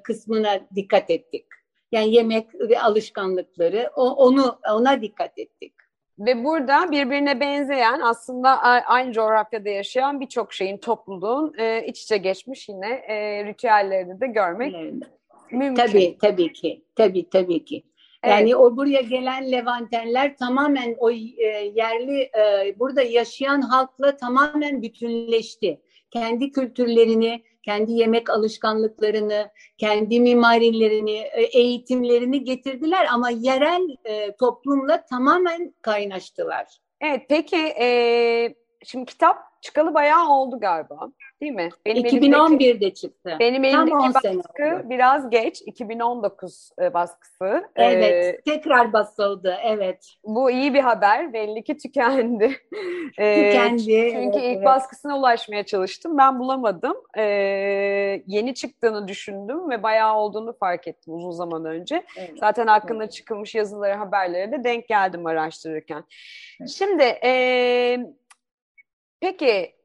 kısmına 0.04 0.60
dikkat 0.76 1.10
ettik. 1.10 1.46
Yani 1.92 2.14
yemek 2.14 2.56
ve 2.56 2.82
alışkanlıkları 2.82 3.92
onu 3.96 4.60
ona 4.74 5.02
dikkat 5.02 5.38
ettik. 5.38 5.74
Ve 6.20 6.44
burada 6.44 6.92
birbirine 6.92 7.40
benzeyen 7.40 8.00
aslında 8.00 8.62
aynı 8.86 9.14
coğrafyada 9.14 9.70
yaşayan 9.70 10.20
birçok 10.20 10.54
şeyin 10.54 10.78
topluluğun 10.78 11.54
e, 11.58 11.86
iç 11.86 12.02
içe 12.04 12.18
geçmiş 12.18 12.70
yine 12.70 12.90
e, 12.90 13.46
ritüellerini 13.46 14.22
de 14.22 14.28
görmek 14.28 14.76
evet. 14.76 14.94
mümkün. 15.52 15.86
Tabii 15.86 16.18
tabii 16.22 16.54
ki. 16.54 16.84
Tabii 16.96 17.30
tabii 17.30 17.66
ki. 17.66 17.84
Yani 18.26 18.50
evet. 18.50 18.56
o 18.56 18.78
buraya 18.78 19.02
gelen 19.02 19.52
Levantenler 19.52 20.38
tamamen 20.38 20.96
o 21.00 21.12
e, 21.12 21.16
yerli 21.76 22.22
e, 22.22 22.76
burada 22.80 23.02
yaşayan 23.02 23.62
halkla 23.62 24.18
tamamen 24.18 24.82
bütünleşti. 24.82 25.82
Kendi 26.22 26.52
kültürlerini, 26.52 27.44
kendi 27.64 27.92
yemek 27.92 28.30
alışkanlıklarını, 28.30 29.50
kendi 29.78 30.20
mimarilerini, 30.20 31.18
e, 31.18 31.42
eğitimlerini 31.42 32.44
getirdiler 32.44 33.08
ama 33.12 33.30
yerel 33.30 33.88
e, 34.06 34.36
toplumla 34.36 35.06
tamamen 35.06 35.74
kaynaştılar. 35.82 36.78
Evet, 37.02 37.26
peki 37.30 37.58
e, 37.58 37.88
şimdi 38.84 39.06
kitap 39.06 39.38
çıkalı 39.62 39.94
bayağı 39.94 40.30
oldu 40.30 40.60
galiba. 40.60 41.12
Değil 41.42 41.52
mi? 41.52 41.70
Benim 41.86 42.04
2011'de 42.04 42.66
elimdeki, 42.66 42.94
çıktı. 42.94 43.38
Benim 43.40 43.64
elimdeki 43.64 44.14
baskı 44.26 44.90
biraz 44.90 45.30
geç. 45.30 45.62
2019 45.66 46.72
e, 46.82 46.94
baskısı. 46.94 47.70
Evet. 47.76 48.14
Ee, 48.14 48.42
tekrar 48.46 48.94
basıldı. 48.94 49.58
Evet. 49.64 50.14
Bu 50.24 50.52
iyi 50.52 50.74
bir 50.74 50.80
haber. 50.80 51.34
Belli 51.34 51.64
ki 51.64 51.78
tükendi. 51.78 52.48
tükendi. 53.18 53.94
Ee, 53.94 54.12
çünkü 54.12 54.28
evet, 54.28 54.36
ilk 54.36 54.44
evet. 54.44 54.66
baskısına 54.66 55.18
ulaşmaya 55.18 55.64
çalıştım. 55.64 56.18
Ben 56.18 56.40
bulamadım. 56.40 56.98
Ee, 57.18 57.24
yeni 58.28 58.54
çıktığını 58.54 59.08
düşündüm 59.08 59.70
ve 59.70 59.84
bayağı 59.84 60.16
olduğunu 60.18 60.54
fark 60.54 60.88
ettim 60.88 61.14
uzun 61.14 61.32
zaman 61.32 61.66
önce. 61.66 62.04
Evet. 62.18 62.34
Zaten 62.40 62.68
hakkında 62.68 63.04
evet. 63.04 63.14
çıkılmış 63.14 63.56
yazıları, 63.56 63.94
haberlere 63.94 64.52
de 64.52 64.64
denk 64.64 64.88
geldim 64.88 65.26
araştırırken. 65.26 66.04
Evet. 66.62 66.70
Şimdi 66.70 67.04
e, 67.04 68.00
peki 69.20 69.77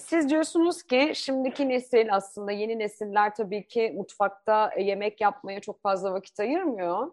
siz 0.00 0.28
diyorsunuz 0.28 0.82
ki 0.82 1.12
şimdiki 1.14 1.68
nesil 1.68 2.14
aslında 2.14 2.52
yeni 2.52 2.78
nesiller 2.78 3.34
tabii 3.34 3.68
ki 3.68 3.92
mutfakta 3.96 4.70
e, 4.76 4.82
yemek 4.82 5.20
yapmaya 5.20 5.60
çok 5.60 5.82
fazla 5.82 6.12
vakit 6.12 6.40
ayırmıyor. 6.40 7.08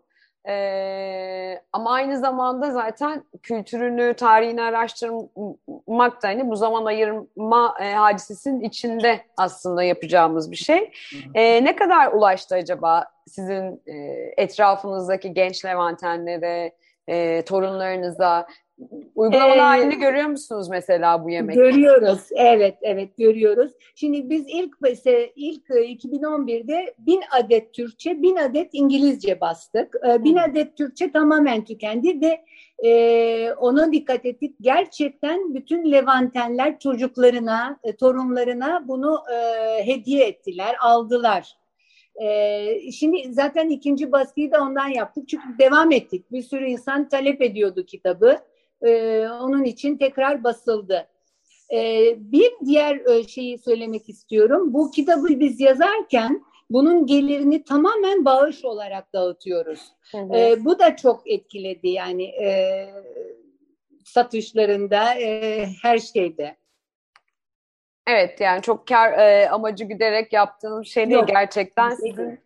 Ee, 0.47 1.61
ama 1.73 1.91
aynı 1.91 2.19
zamanda 2.19 2.71
zaten 2.71 3.23
kültürünü, 3.43 4.13
tarihini 4.13 4.61
araştırmak 4.61 6.23
da 6.23 6.27
hani 6.27 6.49
bu 6.49 6.55
zaman 6.55 6.85
ayırma 6.85 7.75
e, 7.81 7.93
hadisesinin 7.93 8.61
içinde 8.61 9.21
aslında 9.37 9.83
yapacağımız 9.83 10.51
bir 10.51 10.55
şey. 10.55 10.91
Ee, 11.33 11.63
ne 11.63 11.75
kadar 11.75 12.11
ulaştı 12.11 12.55
acaba 12.55 13.05
sizin 13.27 13.81
e, 13.87 13.93
etrafınızdaki 14.37 15.33
genç 15.33 15.65
Levantenlere, 15.65 16.71
e, 17.07 17.41
torunlarınıza? 17.41 18.47
Uygulamalı 19.15 19.57
ee, 19.57 19.59
halini 19.59 19.95
görüyor 19.95 20.25
musunuz 20.25 20.69
mesela 20.69 21.23
bu 21.23 21.29
yemek? 21.29 21.55
Görüyoruz. 21.55 22.19
Evet, 22.35 22.77
evet 22.81 23.17
görüyoruz. 23.17 23.71
Şimdi 23.95 24.29
biz 24.29 24.45
ilk 24.47 24.81
mesela 24.81 25.27
ilk 25.35 25.69
2011'de 25.69 26.73
e, 26.73 26.95
bin 26.99 27.21
adet 27.31 27.73
Türkçe, 27.73 28.21
bin 28.21 28.35
adet 28.35 28.69
İngilizce 28.73 29.41
bastık. 29.41 29.95
Ee, 30.07 30.23
bin 30.23 30.35
adet 30.35 30.77
Türkçe 30.77 31.11
tamamen 31.11 31.65
tükendi 31.65 32.21
ve 32.21 32.41
e, 32.87 33.53
ona 33.53 33.91
dikkat 33.91 34.25
ettik. 34.25 34.55
Gerçekten 34.61 35.53
bütün 35.53 35.91
Levantenler 35.91 36.79
çocuklarına, 36.79 37.79
e, 37.83 37.95
torunlarına 37.95 38.87
bunu 38.87 39.19
e, 39.33 39.87
hediye 39.87 40.27
ettiler, 40.27 40.75
aldılar. 40.81 41.57
Ee, 42.23 42.91
şimdi 42.91 43.33
zaten 43.33 43.69
ikinci 43.69 44.11
baskıyı 44.11 44.51
da 44.51 44.61
ondan 44.61 44.87
yaptık. 44.87 45.29
Çünkü 45.29 45.47
devam 45.59 45.91
ettik. 45.91 46.31
Bir 46.31 46.41
sürü 46.41 46.65
insan 46.65 47.09
talep 47.09 47.41
ediyordu 47.41 47.85
kitabı 47.85 48.39
e, 48.81 49.21
onun 49.29 49.63
için 49.63 49.97
tekrar 49.97 50.43
basıldı. 50.43 51.07
E, 51.73 52.13
bir 52.17 52.51
diğer 52.65 52.95
e, 53.09 53.27
şeyi 53.27 53.57
söylemek 53.57 54.09
istiyorum. 54.09 54.73
Bu 54.73 54.91
kitabı 54.91 55.27
biz 55.27 55.59
yazarken 55.59 56.45
bunun 56.69 57.05
gelirini 57.05 57.63
tamamen 57.63 58.25
bağış 58.25 58.65
olarak 58.65 59.13
dağıtıyoruz. 59.13 59.81
E, 60.15 60.65
bu 60.65 60.79
da 60.79 60.95
çok 60.95 61.31
etkiledi 61.31 61.87
yani 61.87 62.23
e, 62.23 62.89
satışlarında, 64.05 65.13
e, 65.19 65.65
her 65.81 65.99
şeyde. 65.99 66.57
Evet 68.07 68.41
yani 68.41 68.61
çok 68.61 68.87
kar 68.87 69.13
e, 69.13 69.49
amacı 69.49 69.83
güderek 69.83 70.33
yaptığınız 70.33 70.87
şey 70.87 71.05
değil 71.05 71.19
Yok. 71.19 71.27
gerçekten 71.27 71.89
sizin 71.89 72.39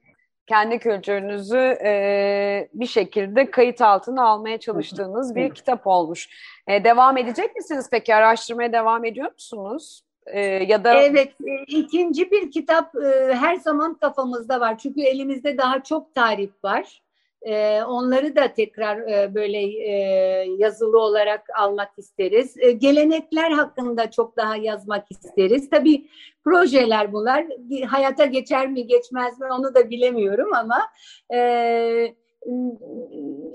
kendi 0.50 0.80
kültürünüzü 0.80 1.78
e, 1.84 2.70
bir 2.74 2.86
şekilde 2.86 3.52
kayıt 3.52 3.82
altına 3.82 4.28
almaya 4.28 4.58
çalıştığınız 4.60 5.36
bir 5.36 5.50
kitap 5.50 5.88
olmuş. 5.88 6.30
E, 6.68 6.84
devam 6.84 7.18
edecek 7.18 7.56
misiniz 7.56 7.88
peki? 7.92 8.16
Araştırmaya 8.16 8.74
devam 8.74 9.06
ediyor 9.06 9.32
musunuz? 9.32 10.04
E, 10.26 10.42
ya 10.42 10.84
da 10.84 10.94
Evet, 10.94 11.34
e, 11.48 11.64
ikinci 11.68 12.32
bir 12.32 12.52
kitap 12.52 12.96
e, 12.96 13.34
her 13.34 13.56
zaman 13.56 13.94
kafamızda 13.94 14.60
var. 14.60 14.78
Çünkü 14.78 15.02
elimizde 15.02 15.58
daha 15.58 15.84
çok 15.84 16.16
tarif 16.16 16.64
var. 16.64 17.02
E, 17.42 17.84
onları 17.84 18.36
da 18.36 18.54
tekrar 18.54 18.98
e, 18.98 19.36
böyle 19.36 19.58
e, 19.58 19.92
yazılı 20.58 21.00
olarak 21.00 21.48
almak 21.60 21.90
isteriz. 21.98 22.58
E, 22.58 22.72
gelenekler 22.72 23.52
hakkında 23.52 24.12
çok 24.12 24.38
daha 24.38 24.56
yazmak 24.56 25.06
isteriz. 25.12 25.70
Tabii 25.70 26.08
projeler 26.44 27.14
bunlar. 27.14 27.46
Hayata 27.88 28.26
geçer 28.26 28.68
mi 28.68 28.88
geçmez 28.88 29.40
mi 29.40 29.48
onu 29.52 29.76
da 29.76 29.90
bilemiyorum 29.90 30.54
ama 30.54 30.80
e, 31.34 31.38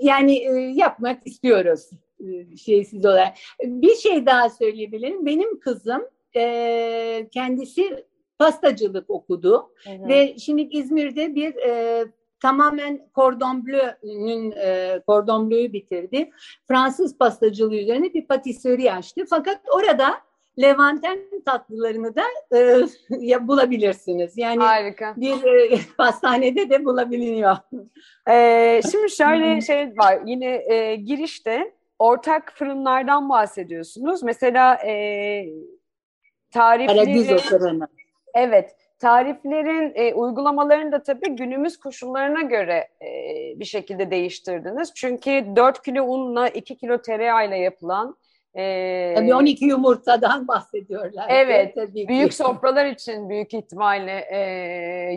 yani 0.01 0.37
e, 0.37 0.51
yapmak 0.75 1.27
istiyoruz 1.27 1.89
e, 2.19 2.57
şeysiz 2.57 3.05
olarak. 3.05 3.33
Bir 3.63 3.95
şey 3.95 4.25
daha 4.25 4.49
söyleyebilirim. 4.49 5.25
Benim 5.25 5.59
kızım 5.59 6.01
e, 6.35 7.27
kendisi 7.31 8.05
pastacılık 8.39 9.09
okudu 9.09 9.71
hı. 9.85 10.07
ve 10.07 10.37
şimdi 10.37 10.61
İzmir'de 10.61 11.35
bir 11.35 11.55
e, 11.55 12.05
tamamen 12.41 13.09
cordon 13.15 13.65
bleu'nün 13.65 14.51
e, 14.51 14.99
cordon 15.07 15.49
bleu'yu 15.49 15.73
bitirdi. 15.73 16.29
Fransız 16.67 17.17
pastacılığı 17.17 17.75
üzerine 17.75 18.13
bir 18.13 18.27
patisserie 18.27 18.91
açtı. 18.91 19.25
Fakat 19.29 19.61
orada 19.75 20.21
Levanten 20.61 21.19
tatlılarını 21.45 22.15
da 22.15 22.23
e, 22.57 22.81
ya, 23.19 23.47
bulabilirsiniz. 23.47 24.37
Yani 24.37 24.63
Harika. 24.63 25.13
bir 25.17 25.43
e, 25.43 25.79
pastanede 25.97 26.69
de 26.69 26.85
bulabiliyor. 26.85 27.57
Ee, 28.29 28.81
şimdi 28.91 29.09
şöyle 29.09 29.61
şey 29.61 29.97
var. 29.97 30.19
Yine 30.25 30.73
e, 30.73 30.95
girişte 30.95 31.73
ortak 31.99 32.53
fırınlardan 32.55 33.29
bahsediyorsunuz. 33.29 34.23
Mesela 34.23 34.75
e, 34.75 35.45
Paradiso 36.53 37.35
tarifleri... 37.35 37.37
fırını. 37.37 37.87
Evet. 38.33 38.84
Tariflerin 38.99 39.91
e, 39.95 40.13
uygulamalarını 40.13 40.91
da 40.91 41.03
tabii 41.03 41.35
günümüz 41.35 41.77
koşullarına 41.77 42.41
göre 42.41 42.87
e, 43.01 43.09
bir 43.59 43.65
şekilde 43.65 44.11
değiştirdiniz. 44.11 44.91
Çünkü 44.95 45.45
4 45.55 45.81
kilo 45.83 46.03
unla 46.03 46.47
2 46.47 46.77
kilo 46.77 47.01
tereyağıyla 47.01 47.55
yapılan 47.55 48.17
e, 48.55 49.13
Tabii 49.15 49.35
12 49.35 49.65
yumurtadan 49.65 50.47
bahsediyorlar. 50.47 51.25
Evet, 51.29 51.75
Tabii 51.75 52.01
ki. 52.01 52.07
büyük 52.07 52.33
sofralar 52.33 52.85
için 52.85 53.29
büyük 53.29 53.53
ihtimalle 53.53 54.25
e, 54.31 54.37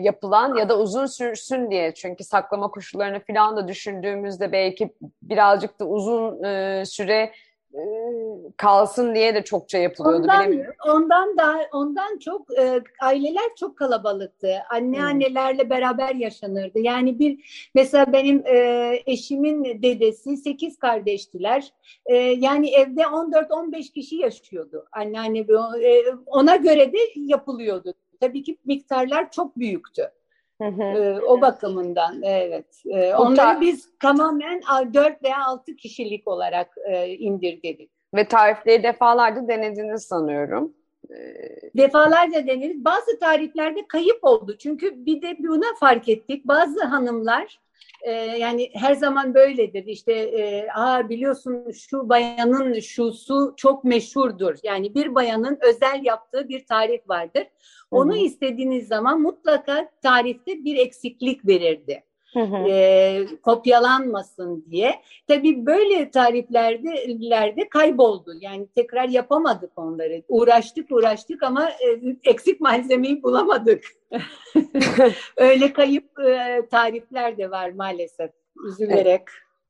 yapılan 0.03 0.55
ya 0.55 0.69
da 0.69 0.79
uzun 0.79 1.05
sürsün 1.05 1.71
diye 1.71 1.93
çünkü 1.93 2.23
saklama 2.23 2.67
koşullarını 2.67 3.19
falan 3.19 3.57
da 3.57 3.67
düşündüğümüzde 3.67 4.51
belki 4.51 4.93
birazcık 5.21 5.79
da 5.79 5.85
uzun 5.85 6.43
e, 6.43 6.83
süre 6.85 7.31
kalsın 8.57 9.15
diye 9.15 9.35
de 9.35 9.43
çokça 9.43 9.77
yapılıyordu 9.77 10.21
Ondan, 10.23 10.47
bilemiyorum. 10.47 10.75
ondan 10.87 11.37
da 11.37 11.55
ondan 11.73 12.17
çok 12.17 12.57
e, 12.59 12.81
aileler 13.01 13.55
çok 13.59 13.77
kalabalıktı. 13.77 14.53
Anneannelerle 14.69 15.69
beraber 15.69 16.15
yaşanırdı. 16.15 16.79
Yani 16.79 17.19
bir 17.19 17.69
mesela 17.75 18.13
benim 18.13 18.43
e, 18.47 18.91
eşimin 19.05 19.63
dedesi 19.63 20.37
sekiz 20.37 20.77
kardeştiler. 20.79 21.73
E, 22.05 22.15
yani 22.15 22.69
evde 22.69 23.01
14-15 23.01 23.91
kişi 23.91 24.15
yaşıyordu. 24.15 24.85
Anneanne 24.91 25.39
e, 25.39 26.03
ona 26.25 26.55
göre 26.55 26.93
de 26.93 26.97
yapılıyordu. 27.15 27.93
Tabii 28.21 28.43
ki 28.43 28.57
miktarlar 28.65 29.31
çok 29.31 29.57
büyüktü. 29.57 30.11
Hı 30.61 30.67
hı. 30.67 30.83
E, 30.83 31.21
o 31.21 31.41
bakımından 31.41 32.21
evet. 32.23 32.83
E, 32.85 33.13
O 33.13 33.17
onları 33.17 33.61
biz 33.61 33.89
tamamen 33.99 34.61
4 34.93 35.23
veya 35.23 35.45
6 35.45 35.75
kişilik 35.75 36.27
olarak 36.27 36.75
e, 36.87 37.07
indirgedik. 37.07 37.91
Ve 38.15 38.27
tarifleri 38.27 38.83
defalarca 38.83 39.47
denediniz 39.47 40.03
sanıyorum. 40.03 40.73
E, 41.09 41.15
Defalarca 41.77 42.47
deneriz. 42.47 42.85
Bazı 42.85 43.19
tariflerde 43.19 43.87
kayıp 43.87 44.19
oldu. 44.21 44.57
Çünkü 44.57 45.05
bir 45.05 45.21
de 45.21 45.37
buna 45.39 45.75
fark 45.79 46.09
ettik. 46.09 46.47
Bazı 46.47 46.83
hanımlar 46.85 47.59
e, 48.01 48.11
yani 48.11 48.69
her 48.73 48.93
zaman 48.95 49.33
böyledir. 49.33 49.85
İşte 49.85 50.13
e, 50.13 50.67
Aa, 50.75 51.09
biliyorsun 51.09 51.71
şu 51.71 52.09
bayanın 52.09 52.79
şusu 52.79 53.53
çok 53.57 53.83
meşhurdur. 53.83 54.55
Yani 54.63 54.95
bir 54.95 55.15
bayanın 55.15 55.59
özel 55.61 56.01
yaptığı 56.03 56.49
bir 56.49 56.65
tarif 56.65 57.09
vardır. 57.09 57.47
Onu 57.91 58.13
Hı 58.13 58.17
istediğiniz 58.17 58.87
zaman 58.87 59.21
mutlaka 59.21 59.89
tarifte 60.01 60.63
bir 60.63 60.77
eksiklik 60.77 61.47
verirdi 61.47 62.03
hı 62.33 62.39
hı. 62.39 62.69
e, 62.69 63.25
kopyalanmasın 63.43 64.65
diye. 64.71 64.95
Tabii 65.27 65.65
böyle 65.65 66.11
tariflerde 66.11 67.19
lerde 67.29 67.69
kayboldu. 67.69 68.33
Yani 68.41 68.67
tekrar 68.75 69.09
yapamadık 69.09 69.71
onları. 69.75 70.23
Uğraştık 70.29 70.91
uğraştık 70.91 71.43
ama 71.43 71.69
e, 71.69 72.15
eksik 72.23 72.61
malzemeyi 72.61 73.23
bulamadık. 73.23 73.83
Öyle 75.37 75.73
kayıp 75.73 76.19
e, 76.19 76.61
tarifler 76.71 77.37
de 77.37 77.51
var 77.51 77.69
maalesef. 77.69 78.31
Üzülerek 78.65 79.21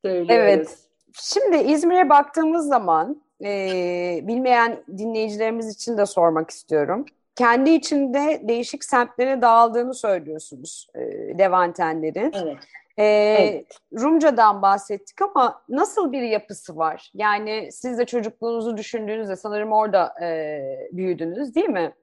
söylüyoruz. 0.06 0.32
Evet. 0.32 0.78
Şimdi 1.14 1.58
İzmir'e 1.58 2.10
baktığımız 2.10 2.68
zaman 2.68 3.22
e, 3.44 4.20
bilmeyen 4.24 4.84
dinleyicilerimiz 4.98 5.76
için 5.76 5.98
de 5.98 6.06
sormak 6.06 6.50
istiyorum. 6.50 7.06
Kendi 7.36 7.70
içinde 7.70 8.42
değişik 8.44 8.84
semtlere 8.84 9.42
dağıldığını 9.42 9.94
söylüyorsunuz 9.94 10.88
e, 10.96 11.02
Levantenlerin. 11.40 12.34
Evet. 12.44 12.58
E, 12.98 13.06
Evet. 13.40 13.78
Rumca'dan 14.02 14.62
bahsettik 14.62 15.22
ama 15.22 15.62
nasıl 15.70 16.12
bir 16.12 16.22
yapısı 16.22 16.78
var? 16.78 17.12
Yani 17.14 17.70
siz 17.72 17.98
de 17.98 18.06
çocukluğunuzu 18.06 18.78
düşündüğünüzde 18.78 19.36
sanırım 19.36 19.72
orada 19.72 20.14
e, 20.22 20.62
büyüdünüz 20.92 21.56
değil 21.56 21.70
mi? 21.70 21.94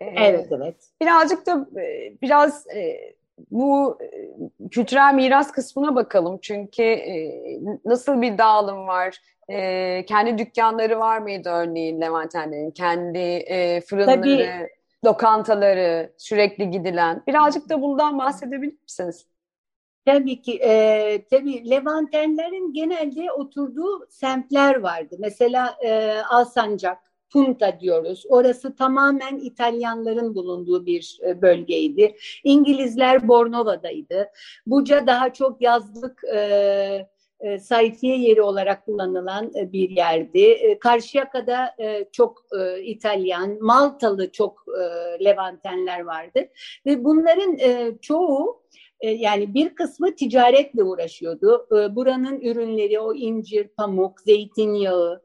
E, 0.00 0.04
Evet, 0.16 0.46
evet. 0.50 0.76
Birazcık 1.02 1.46
da 1.46 1.66
e, 1.80 2.12
biraz 2.22 2.66
e, 2.76 3.14
bu 3.50 3.98
e, 4.02 4.08
kültürel 4.70 5.14
miras 5.14 5.52
kısmına 5.52 5.94
bakalım. 5.94 6.38
Çünkü 6.42 6.82
e, 6.82 7.32
nasıl 7.84 8.22
bir 8.22 8.38
dağılım 8.38 8.86
var? 8.86 9.18
E, 9.48 10.04
kendi 10.06 10.38
dükkanları 10.38 10.98
var 10.98 11.18
mıydı 11.18 11.48
örneğin 11.50 12.00
Levantenlerin? 12.00 12.70
Kendi 12.70 13.18
e, 13.18 13.80
fırınları, 13.80 14.20
Tabii. 14.20 14.68
Lokantaları, 15.04 16.12
sürekli 16.16 16.70
gidilen. 16.70 17.22
Birazcık 17.26 17.68
da 17.68 17.82
bundan 17.82 18.18
bahsedebilir 18.18 18.76
misiniz? 18.82 19.26
Tabii 20.06 20.42
ki 20.42 20.58
e, 20.62 21.24
tabii 21.30 21.70
Levantenlerin 21.70 22.72
genelde 22.72 23.32
oturduğu 23.32 24.06
semtler 24.10 24.80
vardı. 24.80 25.16
Mesela 25.18 25.76
e, 25.84 26.20
Alsancak, 26.30 26.98
Punta 27.32 27.80
diyoruz. 27.80 28.24
Orası 28.28 28.76
tamamen 28.76 29.38
İtalyanların 29.38 30.34
bulunduğu 30.34 30.86
bir 30.86 31.18
e, 31.26 31.42
bölgeydi. 31.42 32.16
İngilizler 32.44 33.28
Bornova'daydı. 33.28 34.28
Buca 34.66 35.06
daha 35.06 35.32
çok 35.32 35.62
yazlık 35.62 36.24
e, 36.34 37.08
e, 37.40 37.58
sayfiye 37.58 38.18
yeri 38.18 38.42
olarak 38.42 38.84
kullanılan 38.84 39.52
e, 39.56 39.72
bir 39.72 39.90
yerdi. 39.90 40.40
E, 40.40 40.78
Karşıyaka'da 40.78 41.74
e, 41.78 42.04
çok 42.12 42.44
e, 42.60 42.82
İtalyan, 42.82 43.58
Maltalı 43.60 44.32
çok 44.32 44.64
Levantenler 45.24 46.00
vardı. 46.00 46.48
Ve 46.86 47.04
bunların 47.04 47.58
çoğu 48.00 48.62
yani 49.02 49.54
bir 49.54 49.74
kısmı 49.74 50.14
ticaretle 50.14 50.82
uğraşıyordu. 50.82 51.66
Buranın 51.70 52.40
ürünleri 52.40 53.00
o 53.00 53.14
incir, 53.14 53.68
pamuk, 53.68 54.20
zeytinyağı, 54.20 55.22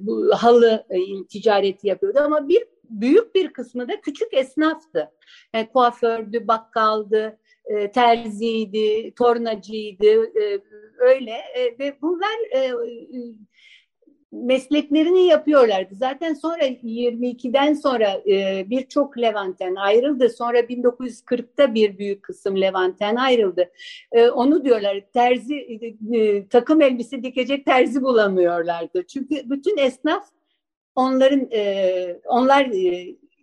bu 0.00 0.30
halı 0.34 0.86
ticareti 1.28 1.88
yapıyordu 1.88 2.18
ama 2.18 2.48
bir 2.48 2.64
büyük 2.90 3.34
bir 3.34 3.52
kısmı 3.52 3.88
da 3.88 4.00
küçük 4.00 4.34
esnaftı. 4.34 5.10
Yani 5.54 5.68
kuafördü, 5.72 6.48
bakkaldı, 6.48 7.38
e, 7.64 7.90
terziydi, 7.90 9.14
tornacıydı, 9.14 10.24
e, 10.24 10.60
öyle 10.98 11.30
e, 11.30 11.78
ve 11.78 11.96
bunlar 12.02 12.36
mesleklerini 14.32 15.26
yapıyorlardı. 15.26 15.94
Zaten 15.94 16.34
sonra 16.34 16.66
22'den 16.66 17.74
sonra 17.74 18.22
birçok 18.70 19.18
Levanten 19.18 19.74
ayrıldı. 19.74 20.28
Sonra 20.28 20.60
1940'ta 20.60 21.74
bir 21.74 21.98
büyük 21.98 22.22
kısım 22.22 22.60
Levanten 22.60 23.16
ayrıldı. 23.16 23.70
Onu 24.34 24.64
diyorlar 24.64 25.00
terzi 25.12 25.66
takım 26.50 26.82
elbise 26.82 27.22
dikecek 27.22 27.66
terzi 27.66 28.02
bulamıyorlardı. 28.02 29.06
Çünkü 29.06 29.50
bütün 29.50 29.78
esnaf 29.78 30.24
onların 30.94 31.48
onlar 32.24 32.70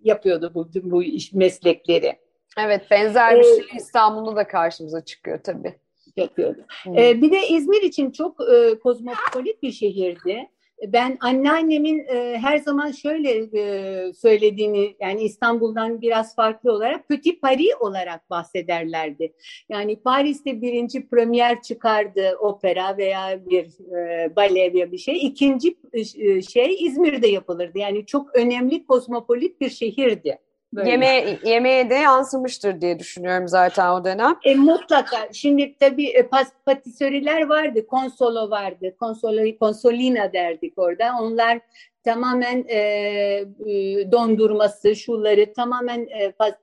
yapıyordu 0.04 0.52
bu 0.54 0.70
bu 0.84 1.04
iş 1.04 1.34
meslekleri. 1.34 2.27
Evet, 2.58 2.82
benzer 2.92 3.36
bir 3.36 3.40
Ee, 3.40 3.44
şey 3.44 3.78
İstanbul'da 3.78 4.36
da 4.36 4.48
karşımıza 4.48 5.06
çıkıyor 5.06 5.40
tabii. 5.44 5.76
yapıyordu. 6.18 6.66
Ee, 6.88 7.22
bir 7.22 7.32
de 7.32 7.48
İzmir 7.48 7.82
için 7.82 8.12
çok 8.12 8.38
e, 8.54 8.80
kozmopolit 8.80 9.64
bir 9.64 9.72
şehirdi. 9.72 10.50
Ben 10.88 11.18
anneannemin 11.22 12.00
e, 12.00 12.38
her 12.42 12.58
zaman 12.58 12.92
şöyle 12.92 13.30
e, 13.60 14.14
söylediğini 14.14 14.96
yani 15.00 15.22
İstanbul'dan 15.24 16.02
biraz 16.02 16.36
farklı 16.36 16.72
olarak 16.72 17.08
Petit 17.10 17.42
Paris 17.42 17.74
olarak 17.80 18.30
bahsederlerdi. 18.30 19.34
Yani 19.70 20.00
Paris'te 20.02 20.62
birinci 20.62 21.08
premier 21.10 21.62
çıkardı 21.62 22.36
opera 22.40 22.98
veya 22.98 23.46
bir 23.50 23.96
e, 23.98 24.36
bale 24.36 24.74
veya 24.74 24.92
bir 24.92 24.98
şey. 24.98 25.18
İkinci 25.26 25.78
e, 25.94 26.42
şey 26.42 26.86
İzmir'de 26.86 27.28
yapılırdı. 27.28 27.80
Yani 27.80 28.06
çok 28.06 28.36
önemli 28.36 28.86
kozmopolit 28.86 29.62
bir 29.62 29.70
şehirdi. 29.70 30.40
Böyle. 30.74 30.90
Yeme 30.92 31.40
yemeğe 31.44 31.90
de 31.90 31.96
yansımıştır 31.96 32.82
diye 32.82 33.00
düşünüyorum 33.00 33.48
zaten 33.48 33.90
o 33.90 34.06
dönem. 34.06 34.36
E, 34.44 34.56
mutlaka. 34.56 35.18
Şimdi 35.34 35.76
tabii 35.80 36.08
e, 36.08 36.28
pas, 36.28 36.48
patisöriler 36.66 37.48
vardı. 37.48 37.88
Konsolo 37.88 38.50
vardı. 38.50 38.96
Konsolo, 39.00 39.58
konsolina 39.60 40.34
derdik 40.34 40.74
orada. 40.78 41.12
Onlar 41.22 41.60
tamamen 42.04 42.66
e, 42.68 42.78
e, 42.78 44.12
dondurması, 44.12 44.96
şuları 44.96 45.54
tamamen 45.54 46.08
e, 46.20 46.32
pas, 46.32 46.54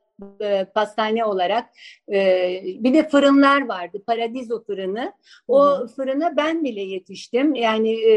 e, 0.41 0.65
pastane 0.75 1.25
olarak 1.25 1.65
e, 2.13 2.61
bir 2.65 2.95
de 2.95 3.09
fırınlar 3.09 3.67
vardı. 3.67 4.03
Paradiso 4.07 4.65
fırını. 4.65 5.13
O 5.49 5.67
Hı 5.67 5.83
hı. 5.83 5.89
fırına 5.89 6.37
ben 6.37 6.65
bile 6.65 6.81
yetiştim. 6.81 7.55
Yani 7.55 7.91
e, 7.91 8.13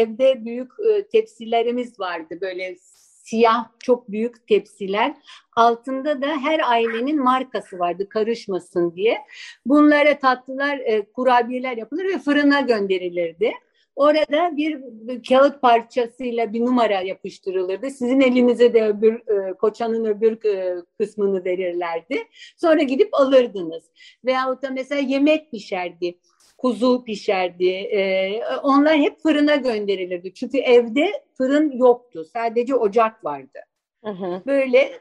evde 0.00 0.44
büyük 0.44 0.70
e, 0.90 1.06
tepsilerimiz 1.06 2.00
vardı. 2.00 2.38
Böyle 2.40 2.76
siyah 3.22 3.68
çok 3.78 4.10
büyük 4.10 4.46
tepsiler. 4.46 5.14
Altında 5.56 6.22
da 6.22 6.26
her 6.26 6.60
ailenin 6.70 7.22
markası 7.22 7.78
vardı 7.78 8.08
karışmasın 8.08 8.94
diye. 8.94 9.18
Bunlara 9.66 10.18
tatlılar, 10.18 10.78
e, 10.78 11.12
kurabiyeler 11.12 11.76
yapılır 11.76 12.04
ve 12.04 12.18
fırına 12.18 12.60
gönderilirdi. 12.60 13.52
Orada 13.96 14.56
bir, 14.56 14.80
kağıt 15.28 15.62
parçasıyla 15.62 16.52
bir 16.52 16.60
numara 16.60 17.00
yapıştırılırdı. 17.00 17.90
Sizin 17.90 18.20
elinize 18.20 18.74
de 18.74 18.84
öbür 18.84 19.14
e, 19.14 19.52
koçanın 19.52 20.04
öbür 20.04 20.44
e, 20.44 20.82
kısmını 20.98 21.44
verirlerdi. 21.44 22.18
Sonra 22.56 22.82
gidip 22.82 23.14
alırdınız. 23.14 23.84
Veyahut 24.24 24.62
da 24.62 24.70
mesela 24.70 25.00
yemek 25.00 25.50
pişerdi 25.50 26.18
kuzu 26.62 27.04
pişerdi. 27.04 27.68
E, 27.68 28.40
onlar 28.62 28.96
hep 28.96 29.22
fırına 29.22 29.56
gönderilirdi. 29.56 30.34
Çünkü 30.34 30.58
evde 30.58 31.06
fırın 31.38 31.70
yoktu. 31.70 32.24
Sadece 32.32 32.74
ocak 32.74 33.24
vardı. 33.24 33.58
Hı 34.04 34.10
hı. 34.10 34.42
Böyle 34.46 34.92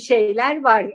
şeyler 0.00 0.64
var. 0.64 0.86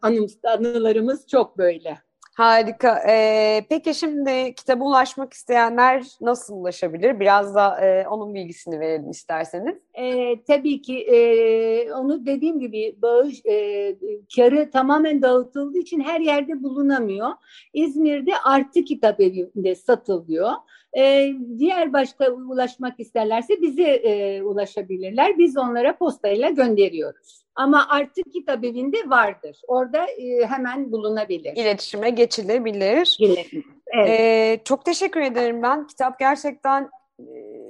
Anım, 0.00 0.26
anılarımız 0.44 1.26
çok 1.28 1.58
böyle. 1.58 1.98
Harika. 2.38 3.02
Ee, 3.08 3.64
peki 3.68 3.94
şimdi 3.94 4.54
kitaba 4.54 4.84
ulaşmak 4.84 5.32
isteyenler 5.32 6.06
nasıl 6.20 6.54
ulaşabilir? 6.54 7.20
Biraz 7.20 7.54
da 7.54 7.80
e, 7.80 8.08
onun 8.08 8.34
bilgisini 8.34 8.80
verelim 8.80 9.10
isterseniz. 9.10 9.76
E, 9.94 10.34
tabii 10.42 10.82
ki 10.82 10.98
e, 10.98 11.92
onu 11.92 12.26
dediğim 12.26 12.60
gibi 12.60 12.96
bağış 13.02 13.46
e, 13.46 13.96
karı 14.36 14.70
tamamen 14.70 15.22
dağıtıldığı 15.22 15.78
için 15.78 16.00
her 16.00 16.20
yerde 16.20 16.62
bulunamıyor. 16.62 17.28
İzmir'de 17.74 18.32
Artı 18.44 18.84
Kitap 18.84 19.20
Evi'nde 19.20 19.74
satılıyor. 19.74 20.50
E, 20.98 21.32
diğer 21.58 21.92
başka 21.92 22.30
ulaşmak 22.30 23.00
isterlerse 23.00 23.62
bize 23.62 23.82
e, 23.82 24.42
ulaşabilirler. 24.42 25.38
Biz 25.38 25.56
onlara 25.56 25.96
postayla 25.96 26.50
gönderiyoruz. 26.50 27.47
Ama 27.58 27.86
artık 27.88 28.32
kitap 28.32 28.64
evinde 28.64 28.96
vardır. 29.06 29.60
Orada 29.68 30.06
e, 30.06 30.46
hemen 30.46 30.92
bulunabilir. 30.92 31.56
İletişime 31.56 32.10
geçilebilir. 32.10 32.96
Geçilebilir. 33.18 33.64
Evet. 33.86 34.20
Ee, 34.20 34.60
çok 34.64 34.84
teşekkür 34.84 35.20
ederim 35.20 35.62
ben. 35.62 35.86
Kitap 35.86 36.18
gerçekten 36.18 36.90
e, 37.20 37.24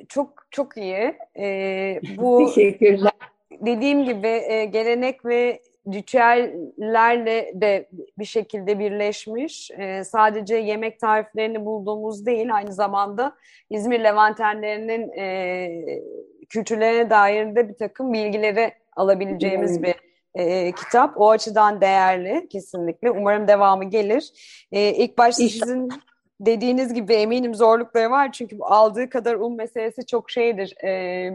çok 0.08 0.46
çok 0.50 0.76
iyi. 0.76 1.14
Ee, 1.38 2.00
bu 2.16 2.52
Teşekkürler. 2.54 3.12
Dediğim 3.60 4.04
gibi 4.04 4.26
e, 4.26 4.64
gelenek 4.64 5.24
ve 5.24 5.60
ritüellerle 5.92 7.52
de 7.54 7.88
bir 8.18 8.24
şekilde 8.24 8.78
birleşmiş. 8.78 9.70
E, 9.70 10.04
sadece 10.04 10.56
yemek 10.56 11.00
tariflerini 11.00 11.64
bulduğumuz 11.64 12.26
değil, 12.26 12.54
aynı 12.54 12.72
zamanda 12.72 13.36
İzmir 13.70 14.04
Levantenlerinin 14.04 15.12
e, 15.18 16.00
kültürlerine 16.48 17.10
dair 17.10 17.56
de 17.56 17.68
bir 17.68 17.74
takım 17.74 18.12
bilgileri 18.12 18.72
alabileceğimiz 18.98 19.82
bir 19.82 19.94
e, 20.34 20.72
kitap. 20.72 21.20
O 21.20 21.30
açıdan 21.30 21.80
değerli 21.80 22.48
kesinlikle. 22.48 23.10
Umarım 23.10 23.48
devamı 23.48 23.84
gelir. 23.84 24.32
E, 24.72 24.94
ilk 24.94 25.18
başta 25.18 25.42
İnşallah. 25.42 25.66
sizin 25.66 25.88
dediğiniz 26.40 26.94
gibi 26.94 27.14
eminim 27.14 27.54
zorlukları 27.54 28.10
var. 28.10 28.32
Çünkü 28.32 28.56
aldığı 28.60 29.10
kadar 29.10 29.34
un 29.34 29.56
meselesi 29.56 30.06
çok 30.06 30.30
şeydir. 30.30 30.84
E, 30.84 31.30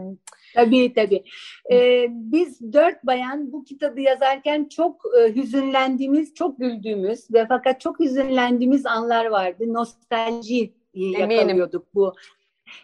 Tabii 0.54 0.92
tabii. 0.94 1.24
Ee, 1.72 2.06
biz 2.10 2.72
dört 2.72 3.06
bayan 3.06 3.52
bu 3.52 3.64
kitabı 3.64 4.00
yazarken 4.00 4.64
çok 4.64 5.02
e, 5.20 5.34
hüzünlendiğimiz, 5.34 6.34
çok 6.34 6.58
güldüğümüz 6.58 7.32
ve 7.32 7.46
fakat 7.48 7.80
çok 7.80 8.00
hüzünlendiğimiz 8.00 8.86
anlar 8.86 9.26
vardı. 9.26 9.64
Nostalji 9.66 10.72
yakalıyorduk 10.94 11.94
bu 11.94 12.14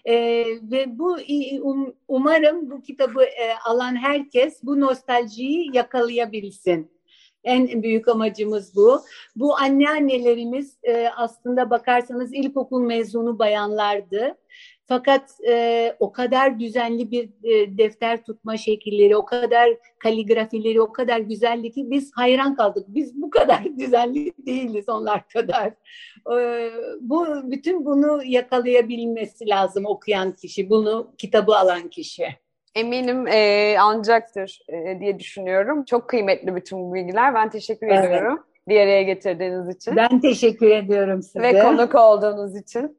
e, 0.04 0.14
ve 0.62 0.98
bu 0.98 1.16
um, 1.62 1.94
umarım 2.08 2.70
bu 2.70 2.82
kitabı 2.82 3.24
e, 3.24 3.54
alan 3.64 3.96
herkes 3.96 4.62
bu 4.62 4.80
nostaljiyi 4.80 5.76
yakalayabilsin. 5.76 6.90
En 7.44 7.82
büyük 7.82 8.08
amacımız 8.08 8.76
bu. 8.76 9.00
Bu 9.36 9.56
anneannelerimiz 9.58 10.78
e, 10.82 11.08
aslında 11.16 11.70
bakarsanız 11.70 12.34
ilkokul 12.34 12.82
mezunu 12.82 13.38
bayanlardı. 13.38 14.36
Fakat 14.90 15.30
e, 15.48 15.96
o 16.00 16.12
kadar 16.12 16.60
düzenli 16.60 17.10
bir 17.10 17.30
e, 17.42 17.78
defter 17.78 18.24
tutma 18.24 18.56
şekilleri, 18.56 19.16
o 19.16 19.24
kadar 19.24 19.68
kaligrafileri, 19.98 20.80
o 20.80 20.92
kadar 20.92 21.18
güzeldi 21.18 21.72
ki 21.72 21.90
biz 21.90 22.10
hayran 22.14 22.54
kaldık. 22.56 22.84
Biz 22.88 23.22
bu 23.22 23.30
kadar 23.30 23.64
düzenli 23.78 24.32
değiliz 24.46 24.88
onlar 24.88 25.28
kadar. 25.28 25.66
E, 26.32 26.70
bu 27.00 27.26
bütün 27.50 27.84
bunu 27.84 28.24
yakalayabilmesi 28.24 29.48
lazım 29.48 29.86
okuyan 29.86 30.32
kişi, 30.32 30.70
bunu 30.70 31.14
kitabı 31.18 31.56
alan 31.56 31.88
kişi. 31.88 32.26
Eminim 32.74 33.26
e, 33.26 33.76
alacaktır 33.80 34.60
e, 34.68 35.00
diye 35.00 35.18
düşünüyorum. 35.18 35.84
Çok 35.84 36.08
kıymetli 36.08 36.56
bütün 36.56 36.78
bu 36.78 36.94
bilgiler. 36.94 37.34
Ben 37.34 37.50
teşekkür 37.50 37.86
evet. 37.86 38.04
ediyorum 38.04 38.44
bir 38.70 38.80
araya 38.80 39.02
getirdiğiniz 39.02 39.76
için. 39.76 39.96
Ben 39.96 40.20
teşekkür 40.20 40.70
ediyorum 40.70 41.22
size. 41.22 41.42
Ve 41.42 41.58
konuk 41.58 41.94
olduğunuz 41.94 42.56
için. 42.56 42.98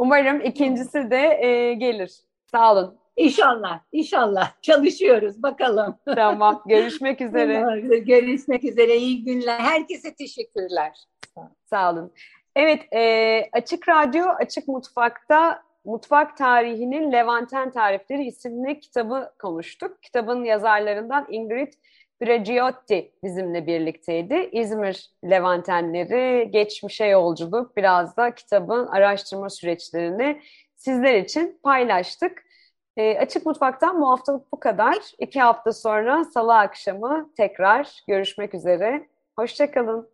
Umarım 0.00 0.40
ikincisi 0.40 1.10
de 1.10 1.38
e, 1.40 1.74
gelir. 1.74 2.12
Sağ 2.50 2.72
olun. 2.72 2.98
İnşallah, 3.16 3.80
inşallah. 3.92 4.52
Çalışıyoruz 4.62 5.42
bakalım. 5.42 5.96
Tamam, 6.14 6.62
görüşmek 6.66 7.20
üzere. 7.20 7.80
görüşmek 7.98 8.64
üzere, 8.64 8.96
iyi 8.96 9.24
günler. 9.24 9.58
Herkese 9.58 10.14
teşekkürler. 10.14 10.96
Sağ 11.64 11.92
olun. 11.92 12.12
Evet, 12.56 12.92
e, 12.92 13.48
Açık 13.52 13.88
Radyo, 13.88 14.26
Açık 14.26 14.68
Mutfak'ta 14.68 15.62
Mutfak 15.84 16.36
Tarihinin 16.36 17.12
Levanten 17.12 17.70
Tarifleri 17.70 18.26
isimli 18.26 18.80
kitabı 18.80 19.32
konuştuk. 19.38 20.02
Kitabın 20.02 20.44
yazarlarından 20.44 21.26
Ingrid 21.30 21.72
Braciotti 22.22 23.12
bizimle 23.24 23.66
birlikteydi. 23.66 24.48
İzmir 24.52 25.10
Levantenleri, 25.24 26.50
geçmişe 26.50 27.04
yolculuk, 27.04 27.76
biraz 27.76 28.16
da 28.16 28.34
kitabın 28.34 28.86
araştırma 28.86 29.50
süreçlerini 29.50 30.40
sizler 30.76 31.14
için 31.14 31.58
paylaştık. 31.62 32.42
E, 32.96 33.18
Açık 33.18 33.46
Mutfak'tan 33.46 34.00
bu 34.00 34.10
haftalık 34.10 34.52
bu 34.52 34.60
kadar. 34.60 34.96
İki 35.18 35.40
hafta 35.40 35.72
sonra 35.72 36.24
salı 36.24 36.58
akşamı 36.58 37.30
tekrar 37.36 37.88
görüşmek 38.08 38.54
üzere. 38.54 39.06
Hoşçakalın. 39.36 40.08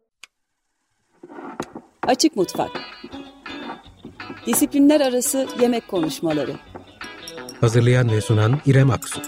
Açık 2.07 2.37
Mutfak 2.37 2.71
Disiplinler 4.47 5.01
Arası 5.01 5.47
Yemek 5.61 5.89
Konuşmaları 5.89 6.53
Hazırlayan 7.61 8.11
ve 8.11 8.21
sunan 8.21 8.61
İrem 8.67 8.91
Aksu 8.91 9.21